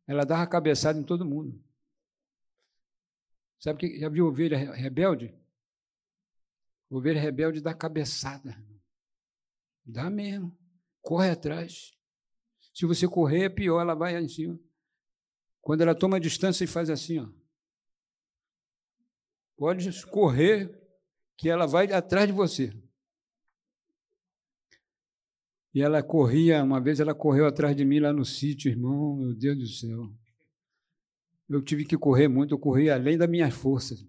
Ela 0.06 0.24
dava 0.24 0.46
cabeçada 0.46 0.98
em 0.98 1.04
todo 1.04 1.24
mundo. 1.24 1.62
Sabe 3.58 3.78
que 3.78 4.00
já 4.00 4.08
viu 4.08 4.26
ovelha 4.26 4.56
rebelde? 4.72 5.34
Ovelha 6.90 7.20
rebelde 7.20 7.60
dá 7.60 7.74
cabeçada. 7.74 8.56
Dá 9.84 10.10
mesmo. 10.10 10.56
Corre 11.00 11.30
atrás. 11.30 11.96
Se 12.74 12.86
você 12.86 13.06
correr, 13.06 13.44
é 13.44 13.48
pior, 13.48 13.80
ela 13.80 13.94
vai 13.94 14.16
em 14.16 14.28
cima. 14.28 14.58
Quando 15.60 15.82
ela 15.82 15.94
toma 15.94 16.18
distância 16.18 16.64
e 16.64 16.68
faz 16.68 16.90
assim, 16.90 17.18
ó. 17.20 17.28
Pode 19.56 20.06
correr, 20.06 20.82
que 21.36 21.48
ela 21.48 21.66
vai 21.66 21.92
atrás 21.92 22.26
de 22.26 22.32
você. 22.32 22.72
E 25.74 25.80
ela 25.80 26.02
corria, 26.02 26.62
uma 26.62 26.80
vez 26.80 27.00
ela 27.00 27.14
correu 27.14 27.46
atrás 27.46 27.74
de 27.74 27.84
mim 27.84 27.98
lá 27.98 28.12
no 28.12 28.24
sítio, 28.24 28.70
irmão, 28.70 29.16
meu 29.16 29.34
Deus 29.34 29.58
do 29.58 29.66
céu. 29.66 30.14
Eu 31.48 31.62
tive 31.62 31.84
que 31.84 31.96
correr 31.96 32.28
muito, 32.28 32.54
eu 32.54 32.58
corri 32.58 32.90
além 32.90 33.16
das 33.16 33.28
minhas 33.28 33.54
forças. 33.54 34.06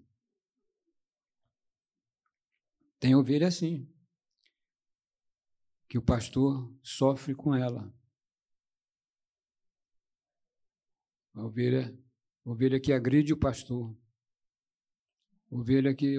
Tem 3.00 3.14
ovelha 3.14 3.48
assim, 3.48 3.86
que 5.88 5.98
o 5.98 6.02
pastor 6.02 6.74
sofre 6.82 7.34
com 7.34 7.54
ela. 7.54 7.92
A 11.34 11.44
ovelha, 11.44 11.96
a 12.44 12.50
ovelha 12.50 12.80
que 12.80 12.92
agride 12.92 13.32
o 13.32 13.38
pastor. 13.38 13.96
Ovelha 15.50 15.94
que, 15.94 16.16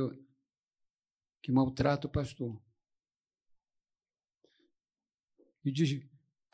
que 1.41 1.51
maltrata 1.51 2.07
o 2.07 2.11
pastor. 2.11 2.61
E 5.65 5.71
diz 5.71 5.99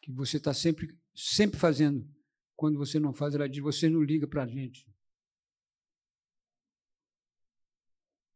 que 0.01 0.11
você 0.11 0.37
está 0.37 0.53
sempre, 0.53 0.97
sempre 1.13 1.59
fazendo. 1.59 2.09
Quando 2.55 2.77
você 2.77 2.99
não 2.99 3.13
faz, 3.13 3.35
ela 3.35 3.49
diz: 3.49 3.61
você 3.61 3.89
não 3.89 4.01
liga 4.01 4.25
para 4.25 4.43
a 4.43 4.47
gente. 4.47 4.89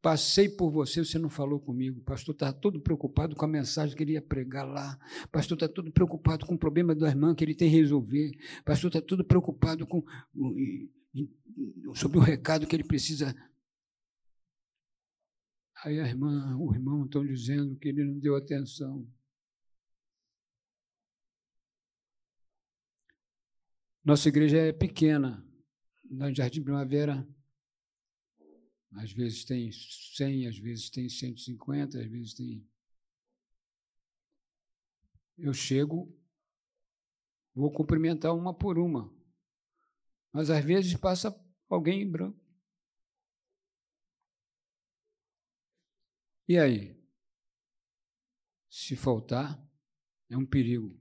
Passei 0.01 0.47
por 0.47 0.69
você, 0.69 1.03
você 1.03 1.17
não 1.17 1.31
falou 1.31 1.59
comigo. 1.59 1.99
O 1.99 2.03
pastor 2.03 2.35
estava 2.35 2.53
todo 2.53 2.79
preocupado 2.79 3.35
com 3.35 3.43
a 3.43 3.47
mensagem 3.47 3.97
que 3.97 4.03
ele 4.03 4.11
ia 4.11 4.21
pregar 4.21 4.63
lá. 4.63 4.99
O 5.23 5.29
pastor 5.29 5.55
está 5.55 5.67
todo 5.67 5.91
preocupado 5.91 6.45
com 6.45 6.53
o 6.53 6.59
problema 6.59 6.93
da 6.93 7.07
irmã 7.07 7.33
que 7.33 7.43
ele 7.43 7.55
tem 7.55 7.71
que 7.71 7.75
resolver. 7.75 8.29
O 8.59 8.63
pastor 8.63 8.89
está 8.89 9.01
todo 9.01 9.25
preocupado 9.25 9.87
com, 9.87 10.05
sobre 11.95 12.19
o 12.19 12.21
recado 12.21 12.67
que 12.67 12.75
ele 12.75 12.83
precisa. 12.83 13.35
Aí 15.83 15.99
a 15.99 16.07
irmã, 16.07 16.55
o 16.59 16.71
irmão 16.71 17.05
estão 17.05 17.25
dizendo 17.25 17.75
que 17.77 17.87
ele 17.87 18.03
não 18.03 18.19
deu 18.19 18.35
atenção. 18.35 19.07
Nossa 24.05 24.29
igreja 24.29 24.59
é 24.59 24.71
pequena. 24.71 25.43
Na 26.07 26.31
Jardim 26.31 26.61
Primavera, 26.61 27.27
às 28.91 29.11
vezes 29.11 29.43
tem 29.43 29.71
100, 29.71 30.47
às 30.47 30.59
vezes 30.59 30.91
tem 30.91 31.09
150, 31.09 31.99
às 31.99 32.05
vezes 32.05 32.35
tem. 32.35 32.69
Eu 35.35 35.51
chego, 35.55 36.15
vou 37.55 37.71
cumprimentar 37.71 38.35
uma 38.35 38.53
por 38.53 38.77
uma. 38.77 39.11
Mas 40.31 40.51
às 40.51 40.63
vezes 40.63 40.95
passa 40.95 41.35
alguém 41.67 42.03
em 42.03 42.11
branco. 42.11 42.39
E 46.47 46.59
aí? 46.59 46.95
Se 48.69 48.95
faltar, 48.95 49.59
é 50.29 50.37
um 50.37 50.45
perigo. 50.45 50.95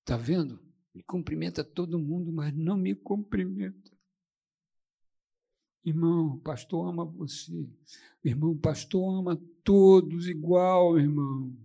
Está 0.00 0.16
vendo? 0.16 0.69
Ele 0.94 1.04
cumprimenta 1.04 1.62
todo 1.62 1.98
mundo, 1.98 2.32
mas 2.32 2.54
não 2.54 2.76
me 2.76 2.94
cumprimenta. 2.94 3.90
Irmão, 5.84 6.34
o 6.34 6.40
pastor 6.40 6.88
ama 6.88 7.04
você. 7.04 7.68
Irmão, 8.22 8.50
o 8.50 8.58
pastor 8.58 9.18
ama 9.18 9.36
todos 9.64 10.28
igual, 10.28 10.98
irmão. 10.98 11.56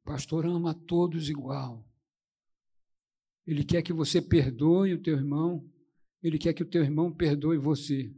O 0.00 0.04
pastor 0.04 0.46
ama 0.46 0.74
todos 0.74 1.28
igual. 1.28 1.84
Ele 3.46 3.64
quer 3.64 3.82
que 3.82 3.92
você 3.92 4.20
perdoe 4.20 4.94
o 4.94 5.02
teu 5.02 5.16
irmão. 5.16 5.64
Ele 6.22 6.38
quer 6.38 6.52
que 6.52 6.62
o 6.62 6.68
teu 6.68 6.82
irmão 6.82 7.12
perdoe 7.12 7.58
você. 7.58 8.12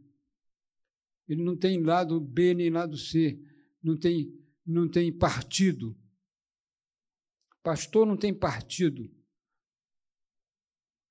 Ele 1.28 1.42
não 1.42 1.56
tem 1.56 1.82
lado 1.82 2.18
B 2.18 2.54
nem 2.54 2.70
lado 2.70 2.96
C. 2.96 3.38
Não 3.82 3.96
tem 3.96 4.32
não 4.68 4.86
tem 4.86 5.10
partido. 5.10 5.96
Pastor 7.62 8.06
não 8.06 8.18
tem 8.18 8.34
partido. 8.34 9.10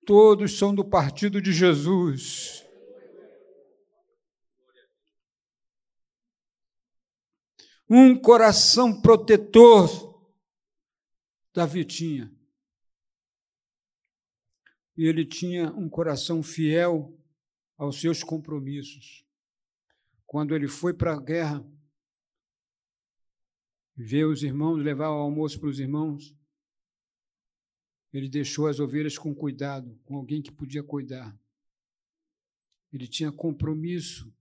Todos 0.06 0.58
são 0.58 0.74
do 0.74 0.86
partido 0.86 1.42
de 1.42 1.52
Jesus. 1.52 2.64
Um 7.90 8.20
coração 8.20 9.02
protetor 9.02 10.24
da 11.54 11.66
Vitinha. 11.66 12.32
E 14.96 15.06
ele 15.06 15.26
tinha 15.26 15.72
um 15.74 15.90
coração 15.90 16.44
fiel 16.44 17.20
aos 17.76 18.00
seus 18.00 18.24
compromissos. 18.24 19.26
Quando 20.26 20.54
ele 20.56 20.68
foi 20.68 20.94
para 20.94 21.14
a 21.14 21.20
guerra, 21.20 21.66
ver 23.98 24.26
os 24.26 24.44
irmãos, 24.44 24.78
levar 24.78 25.10
o 25.10 25.20
almoço 25.20 25.60
para 25.60 25.70
os 25.70 25.80
irmãos. 25.80 26.36
Ele 28.14 28.30
deixou 28.30 28.68
as 28.68 28.80
ovelhas 28.80 29.18
com 29.18 29.34
cuidado, 29.34 30.00
com 30.04 30.16
alguém 30.16 30.42
que 30.42 30.52
podia 30.52 30.84
cuidar. 30.84 31.36
Ele 32.94 33.08
tinha 33.08 33.32
compromisso. 33.32 34.32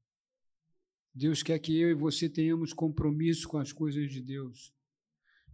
Deus 1.15 1.43
quer 1.43 1.59
que 1.59 1.77
eu 1.77 1.91
e 1.91 1.95
você 1.95 2.29
tenhamos 2.29 2.75
compromisso 2.75 3.49
com 3.49 3.57
as 3.57 3.73
coisas 3.73 4.11
de 4.11 4.21
Deus. 4.21 4.75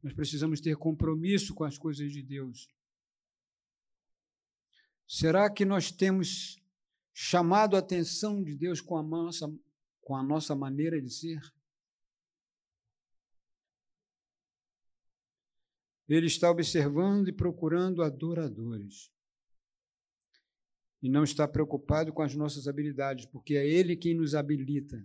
Nós 0.03 0.12
precisamos 0.12 0.61
ter 0.61 0.76
compromisso 0.76 1.55
com 1.55 1.62
as 1.62 1.78
coisas 1.78 2.12
de 2.12 2.22
Deus. 2.22 2.68
Será 5.07 5.48
que 5.48 5.64
nós 5.64 5.92
temos 5.92 6.61
chamado 7.14 7.76
a 7.76 7.78
atenção 7.78 8.42
de 8.42 8.57
Deus 8.57 8.80
com 8.80 8.96
a 8.96 9.03
nossa, 9.03 9.53
com 10.00 10.16
a 10.16 10.22
nossa 10.22 10.57
maneira 10.57 11.00
de 11.00 11.11
ser? 11.11 11.40
Ele 16.09 16.26
está 16.26 16.50
observando 16.50 17.28
e 17.28 17.32
procurando 17.32 18.03
adoradores. 18.03 19.11
E 21.03 21.09
não 21.09 21.24
está 21.24 21.48
preocupado 21.48 22.12
com 22.12 22.22
as 22.22 22.34
nossas 22.34 22.68
habilidades, 22.68 23.26
porque 23.26 23.55
é 23.55 23.66
Ele 23.66 23.96
quem 23.96 24.14
nos 24.14 24.34
habilita. 24.34 25.05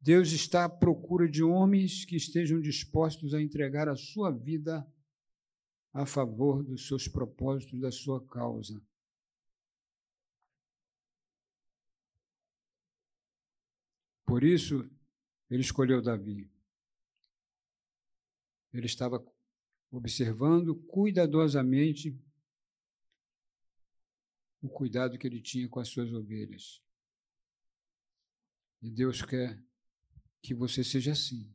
Deus 0.00 0.30
está 0.30 0.64
à 0.64 0.68
procura 0.68 1.28
de 1.28 1.42
homens 1.42 2.04
que 2.04 2.14
estejam 2.14 2.60
dispostos 2.60 3.34
a 3.34 3.42
entregar 3.42 3.88
a 3.88 3.96
sua 3.96 4.30
vida 4.30 4.86
a 5.92 6.06
favor 6.06 6.62
dos 6.62 6.86
seus 6.86 7.08
propósitos, 7.08 7.80
da 7.80 7.90
sua 7.90 8.24
causa. 8.24 8.80
Por 14.24 14.44
isso, 14.44 14.88
ele 15.50 15.62
escolheu 15.62 16.02
Davi. 16.02 16.48
Ele 18.78 18.86
estava 18.86 19.24
observando 19.90 20.74
cuidadosamente 20.74 22.18
o 24.60 24.68
cuidado 24.68 25.18
que 25.18 25.26
ele 25.26 25.40
tinha 25.40 25.68
com 25.68 25.80
as 25.80 25.88
suas 25.88 26.12
ovelhas. 26.12 26.82
E 28.82 28.90
Deus 28.90 29.22
quer 29.22 29.62
que 30.42 30.54
você 30.54 30.84
seja 30.84 31.12
assim. 31.12 31.52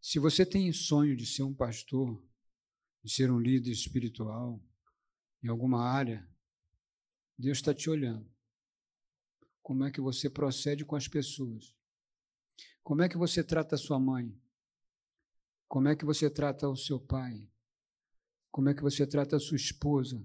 Se 0.00 0.18
você 0.18 0.44
tem 0.44 0.72
sonho 0.72 1.16
de 1.16 1.26
ser 1.26 1.42
um 1.42 1.54
pastor, 1.54 2.22
de 3.02 3.12
ser 3.12 3.30
um 3.30 3.38
líder 3.38 3.70
espiritual 3.70 4.62
em 5.42 5.48
alguma 5.48 5.84
área, 5.84 6.28
Deus 7.38 7.58
está 7.58 7.74
te 7.74 7.88
olhando. 7.88 8.28
Como 9.62 9.84
é 9.84 9.90
que 9.90 10.00
você 10.00 10.30
procede 10.30 10.84
com 10.84 10.96
as 10.96 11.08
pessoas? 11.08 11.74
Como 12.82 13.02
é 13.02 13.08
que 13.08 13.16
você 13.16 13.42
trata 13.42 13.74
a 13.74 13.78
sua 13.78 13.98
mãe? 13.98 14.32
Como 15.68 15.88
é 15.88 15.96
que 15.96 16.04
você 16.04 16.30
trata 16.30 16.68
o 16.68 16.76
seu 16.76 17.00
pai? 17.00 17.48
Como 18.50 18.68
é 18.68 18.74
que 18.74 18.82
você 18.82 19.06
trata 19.06 19.36
a 19.36 19.40
sua 19.40 19.56
esposa? 19.56 20.24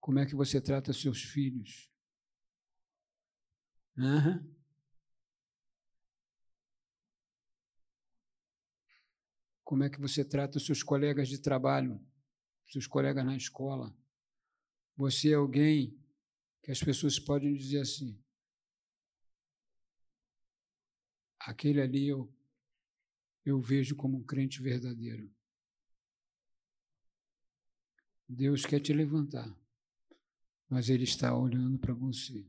Como 0.00 0.18
é 0.18 0.26
que 0.26 0.34
você 0.34 0.60
trata 0.60 0.92
seus 0.92 1.22
filhos? 1.22 1.90
Uhum. 3.96 4.52
Como 9.62 9.84
é 9.84 9.90
que 9.90 10.00
você 10.00 10.24
trata 10.24 10.58
os 10.58 10.66
seus 10.66 10.82
colegas 10.82 11.28
de 11.28 11.38
trabalho, 11.38 12.04
seus 12.66 12.86
colegas 12.86 13.24
na 13.24 13.36
escola? 13.36 13.94
Você 14.96 15.30
é 15.30 15.34
alguém 15.34 15.98
que 16.62 16.70
as 16.70 16.82
pessoas 16.82 17.18
podem 17.18 17.54
dizer 17.54 17.80
assim: 17.80 18.20
aquele 21.38 21.80
ali 21.80 22.08
eu 22.08 22.32
eu 23.44 23.60
vejo 23.60 23.96
como 23.96 24.18
um 24.18 24.24
crente 24.24 24.62
verdadeiro. 24.62 25.30
Deus 28.28 28.64
quer 28.64 28.80
te 28.80 28.92
levantar, 28.92 29.54
mas 30.68 30.88
Ele 30.88 31.04
está 31.04 31.36
olhando 31.36 31.78
para 31.78 31.92
você. 31.92 32.46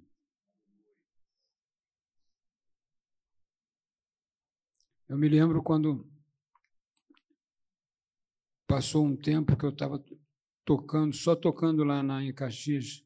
Eu 5.10 5.18
me 5.18 5.28
lembro 5.28 5.62
quando 5.62 6.10
passou 8.66 9.06
um 9.06 9.16
tempo 9.16 9.58
que 9.58 9.66
eu 9.66 9.70
estava 9.70 10.04
tocando, 10.66 11.16
só 11.16 11.36
tocando 11.36 11.84
lá 11.84 12.02
na, 12.02 12.24
em 12.24 12.34
Caxias, 12.34 13.06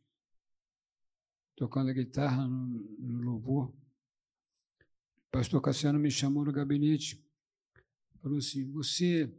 tocando 1.56 1.90
a 1.90 1.94
guitarra 1.94 2.48
no, 2.48 2.96
no 3.00 3.22
louvor. 3.22 3.70
O 3.70 5.32
pastor 5.32 5.62
Cassiano 5.62 6.00
me 6.00 6.12
chamou 6.12 6.46
no 6.46 6.54
gabinete, 6.54 7.27
falou 8.28 8.40
assim: 8.40 8.70
Você, 8.72 9.26
o 9.26 9.30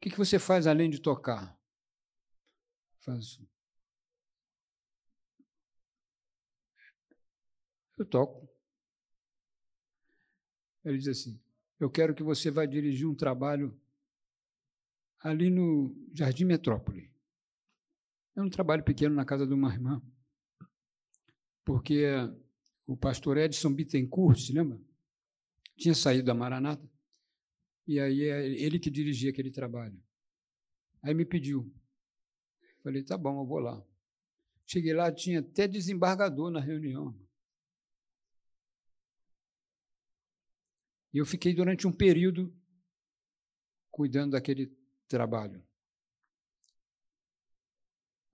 que, 0.00 0.10
que 0.10 0.18
você 0.18 0.38
faz 0.38 0.66
além 0.66 0.90
de 0.90 1.00
tocar? 1.00 1.58
Faço. 3.00 3.48
Eu 7.96 8.06
toco. 8.06 8.48
Ele 10.84 10.98
diz 10.98 11.08
assim: 11.08 11.40
Eu 11.80 11.90
quero 11.90 12.14
que 12.14 12.22
você 12.22 12.50
vá 12.50 12.66
dirigir 12.66 13.06
um 13.06 13.14
trabalho 13.14 13.78
ali 15.20 15.50
no 15.50 15.94
Jardim 16.12 16.44
Metrópole. 16.44 17.10
É 18.36 18.42
um 18.42 18.50
trabalho 18.50 18.84
pequeno 18.84 19.14
na 19.14 19.24
casa 19.24 19.44
de 19.44 19.52
uma 19.52 19.72
irmã, 19.72 20.00
porque 21.64 22.04
o 22.86 22.96
pastor 22.96 23.36
Edson 23.36 23.74
Bittencourt, 23.74 24.38
se 24.38 24.52
lembra? 24.52 24.80
Tinha 25.78 25.94
saído 25.94 26.24
da 26.24 26.34
Maranata, 26.34 26.90
e 27.86 28.00
aí 28.00 28.24
é 28.24 28.46
ele 28.48 28.80
que 28.80 28.90
dirigia 28.90 29.30
aquele 29.30 29.50
trabalho. 29.50 29.98
Aí 31.00 31.14
me 31.14 31.24
pediu. 31.24 31.72
Falei, 32.82 33.04
tá 33.04 33.16
bom, 33.16 33.40
eu 33.40 33.46
vou 33.46 33.60
lá. 33.60 33.82
Cheguei 34.66 34.92
lá, 34.92 35.10
tinha 35.12 35.38
até 35.38 35.68
desembargador 35.68 36.50
na 36.50 36.60
reunião. 36.60 37.16
E 41.14 41.18
eu 41.18 41.24
fiquei 41.24 41.54
durante 41.54 41.86
um 41.86 41.92
período 41.92 42.52
cuidando 43.90 44.32
daquele 44.32 44.76
trabalho. 45.06 45.64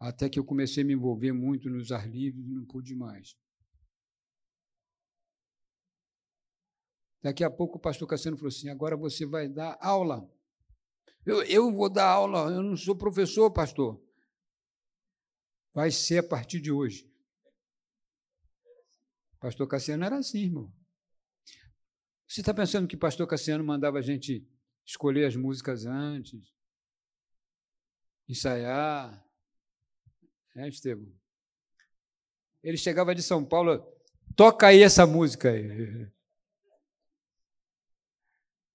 Até 0.00 0.28
que 0.30 0.38
eu 0.38 0.44
comecei 0.44 0.82
a 0.82 0.86
me 0.86 0.94
envolver 0.94 1.32
muito 1.32 1.68
nos 1.68 1.92
ar 1.92 2.08
livres 2.08 2.48
não 2.48 2.64
pude 2.64 2.94
mais. 2.94 3.36
Daqui 7.24 7.42
a 7.42 7.50
pouco 7.50 7.78
o 7.78 7.80
pastor 7.80 8.06
Cassiano 8.06 8.36
falou 8.36 8.50
assim: 8.50 8.68
agora 8.68 8.98
você 8.98 9.24
vai 9.24 9.48
dar 9.48 9.78
aula. 9.80 10.30
Eu, 11.24 11.42
eu 11.44 11.72
vou 11.72 11.88
dar 11.88 12.06
aula, 12.06 12.50
eu 12.52 12.62
não 12.62 12.76
sou 12.76 12.94
professor, 12.94 13.50
pastor. 13.50 13.98
Vai 15.72 15.90
ser 15.90 16.18
a 16.18 16.22
partir 16.22 16.60
de 16.60 16.70
hoje. 16.70 17.10
Pastor 19.40 19.66
Cassiano 19.66 20.04
era 20.04 20.18
assim, 20.18 20.40
irmão. 20.40 20.70
Você 22.28 22.42
está 22.42 22.52
pensando 22.52 22.86
que 22.86 22.96
pastor 22.96 23.26
Cassiano 23.26 23.64
mandava 23.64 23.98
a 23.98 24.02
gente 24.02 24.46
escolher 24.84 25.24
as 25.24 25.34
músicas 25.34 25.86
antes? 25.86 26.54
ensaiar. 28.28 29.26
É, 30.56 30.68
Estevam? 30.68 31.10
Ele 32.62 32.76
chegava 32.76 33.14
de 33.14 33.22
São 33.22 33.44
Paulo, 33.44 33.82
toca 34.36 34.66
aí 34.66 34.82
essa 34.82 35.06
música 35.06 35.50
aí. 35.50 36.10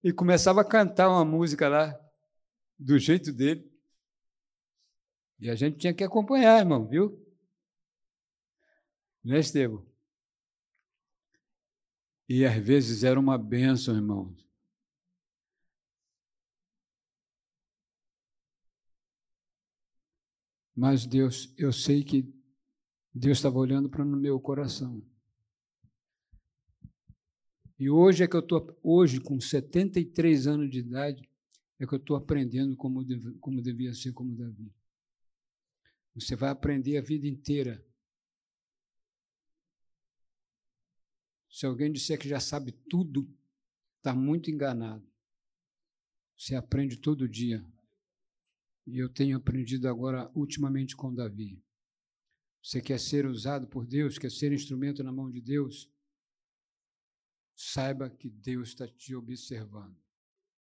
E 0.04 0.14
começava 0.14 0.62
a 0.62 0.66
cantar 0.66 1.10
uma 1.10 1.26
música 1.26 1.68
lá, 1.68 2.00
do 2.78 2.97
jeito 2.97 3.34
dele. 3.34 3.70
E 5.39 5.50
a 5.50 5.56
gente 5.56 5.78
tinha 5.78 5.93
que 5.93 6.04
acompanhar, 6.04 6.60
irmão, 6.60 6.88
viu? 6.88 7.18
Né, 9.24 9.39
Estevam? 9.39 9.86
E 12.28 12.45
às 12.45 12.64
vezes 12.64 13.04
era 13.04 13.20
uma 13.20 13.38
bênção, 13.38 13.95
irmãos. 13.95 14.47
Mas 20.76 21.06
Deus, 21.06 21.54
eu 21.58 21.74
sei 21.74 22.04
que 22.04 22.24
Deus 23.14 23.38
estava 23.38 23.58
olhando 23.58 23.89
para 23.89 24.04
o 24.04 24.06
meu 24.06 24.39
coração. 24.39 25.02
E 27.80 27.89
hoje 27.89 28.23
é 28.23 28.27
que 28.27 28.36
eu 28.36 28.41
estou, 28.41 28.77
hoje, 28.84 29.21
com 29.21 29.39
73 29.39 30.47
anos 30.47 30.69
de 30.69 30.80
idade, 30.80 31.30
é 31.80 31.88
que 31.88 31.93
eu 31.93 31.97
estou 31.97 32.17
aprendendo 32.17 32.75
como, 32.75 33.05
deve, 33.05 33.32
como 33.36 33.61
devia 33.61 33.93
ser 33.93 34.11
como 34.11 34.36
Davi. 34.36 34.69
Você 36.13 36.36
vai 36.36 36.49
aprender 36.49 36.97
a 36.97 37.01
vida 37.01 37.25
inteira. 37.25 37.82
Se 41.49 41.65
alguém 41.65 41.89
disser 41.89 42.19
que 42.19 42.27
já 42.27 42.41
sabe 42.41 42.73
tudo, 42.73 43.34
está 43.97 44.13
muito 44.13 44.51
enganado. 44.51 45.07
Você 46.38 46.55
aprende 46.55 46.97
todo 46.97 47.30
dia. 47.30 47.65
E 48.86 48.97
eu 48.97 49.07
tenho 49.07 49.38
aprendido 49.38 49.88
agora, 49.88 50.30
ultimamente, 50.36 50.97
com 50.97 51.15
Davi. 51.15 51.63
Você 52.61 52.82
quer 52.82 52.99
ser 52.99 53.25
usado 53.25 53.67
por 53.67 53.86
Deus, 53.86 54.17
quer 54.17 54.32
ser 54.32 54.51
instrumento 54.51 55.01
na 55.01 55.13
mão 55.13 55.32
de 55.32 55.39
Deus? 55.39 55.89
Saiba 57.62 58.10
que 58.10 58.30
Deus 58.30 58.70
está 58.70 58.88
te 58.88 59.14
observando. 59.14 59.97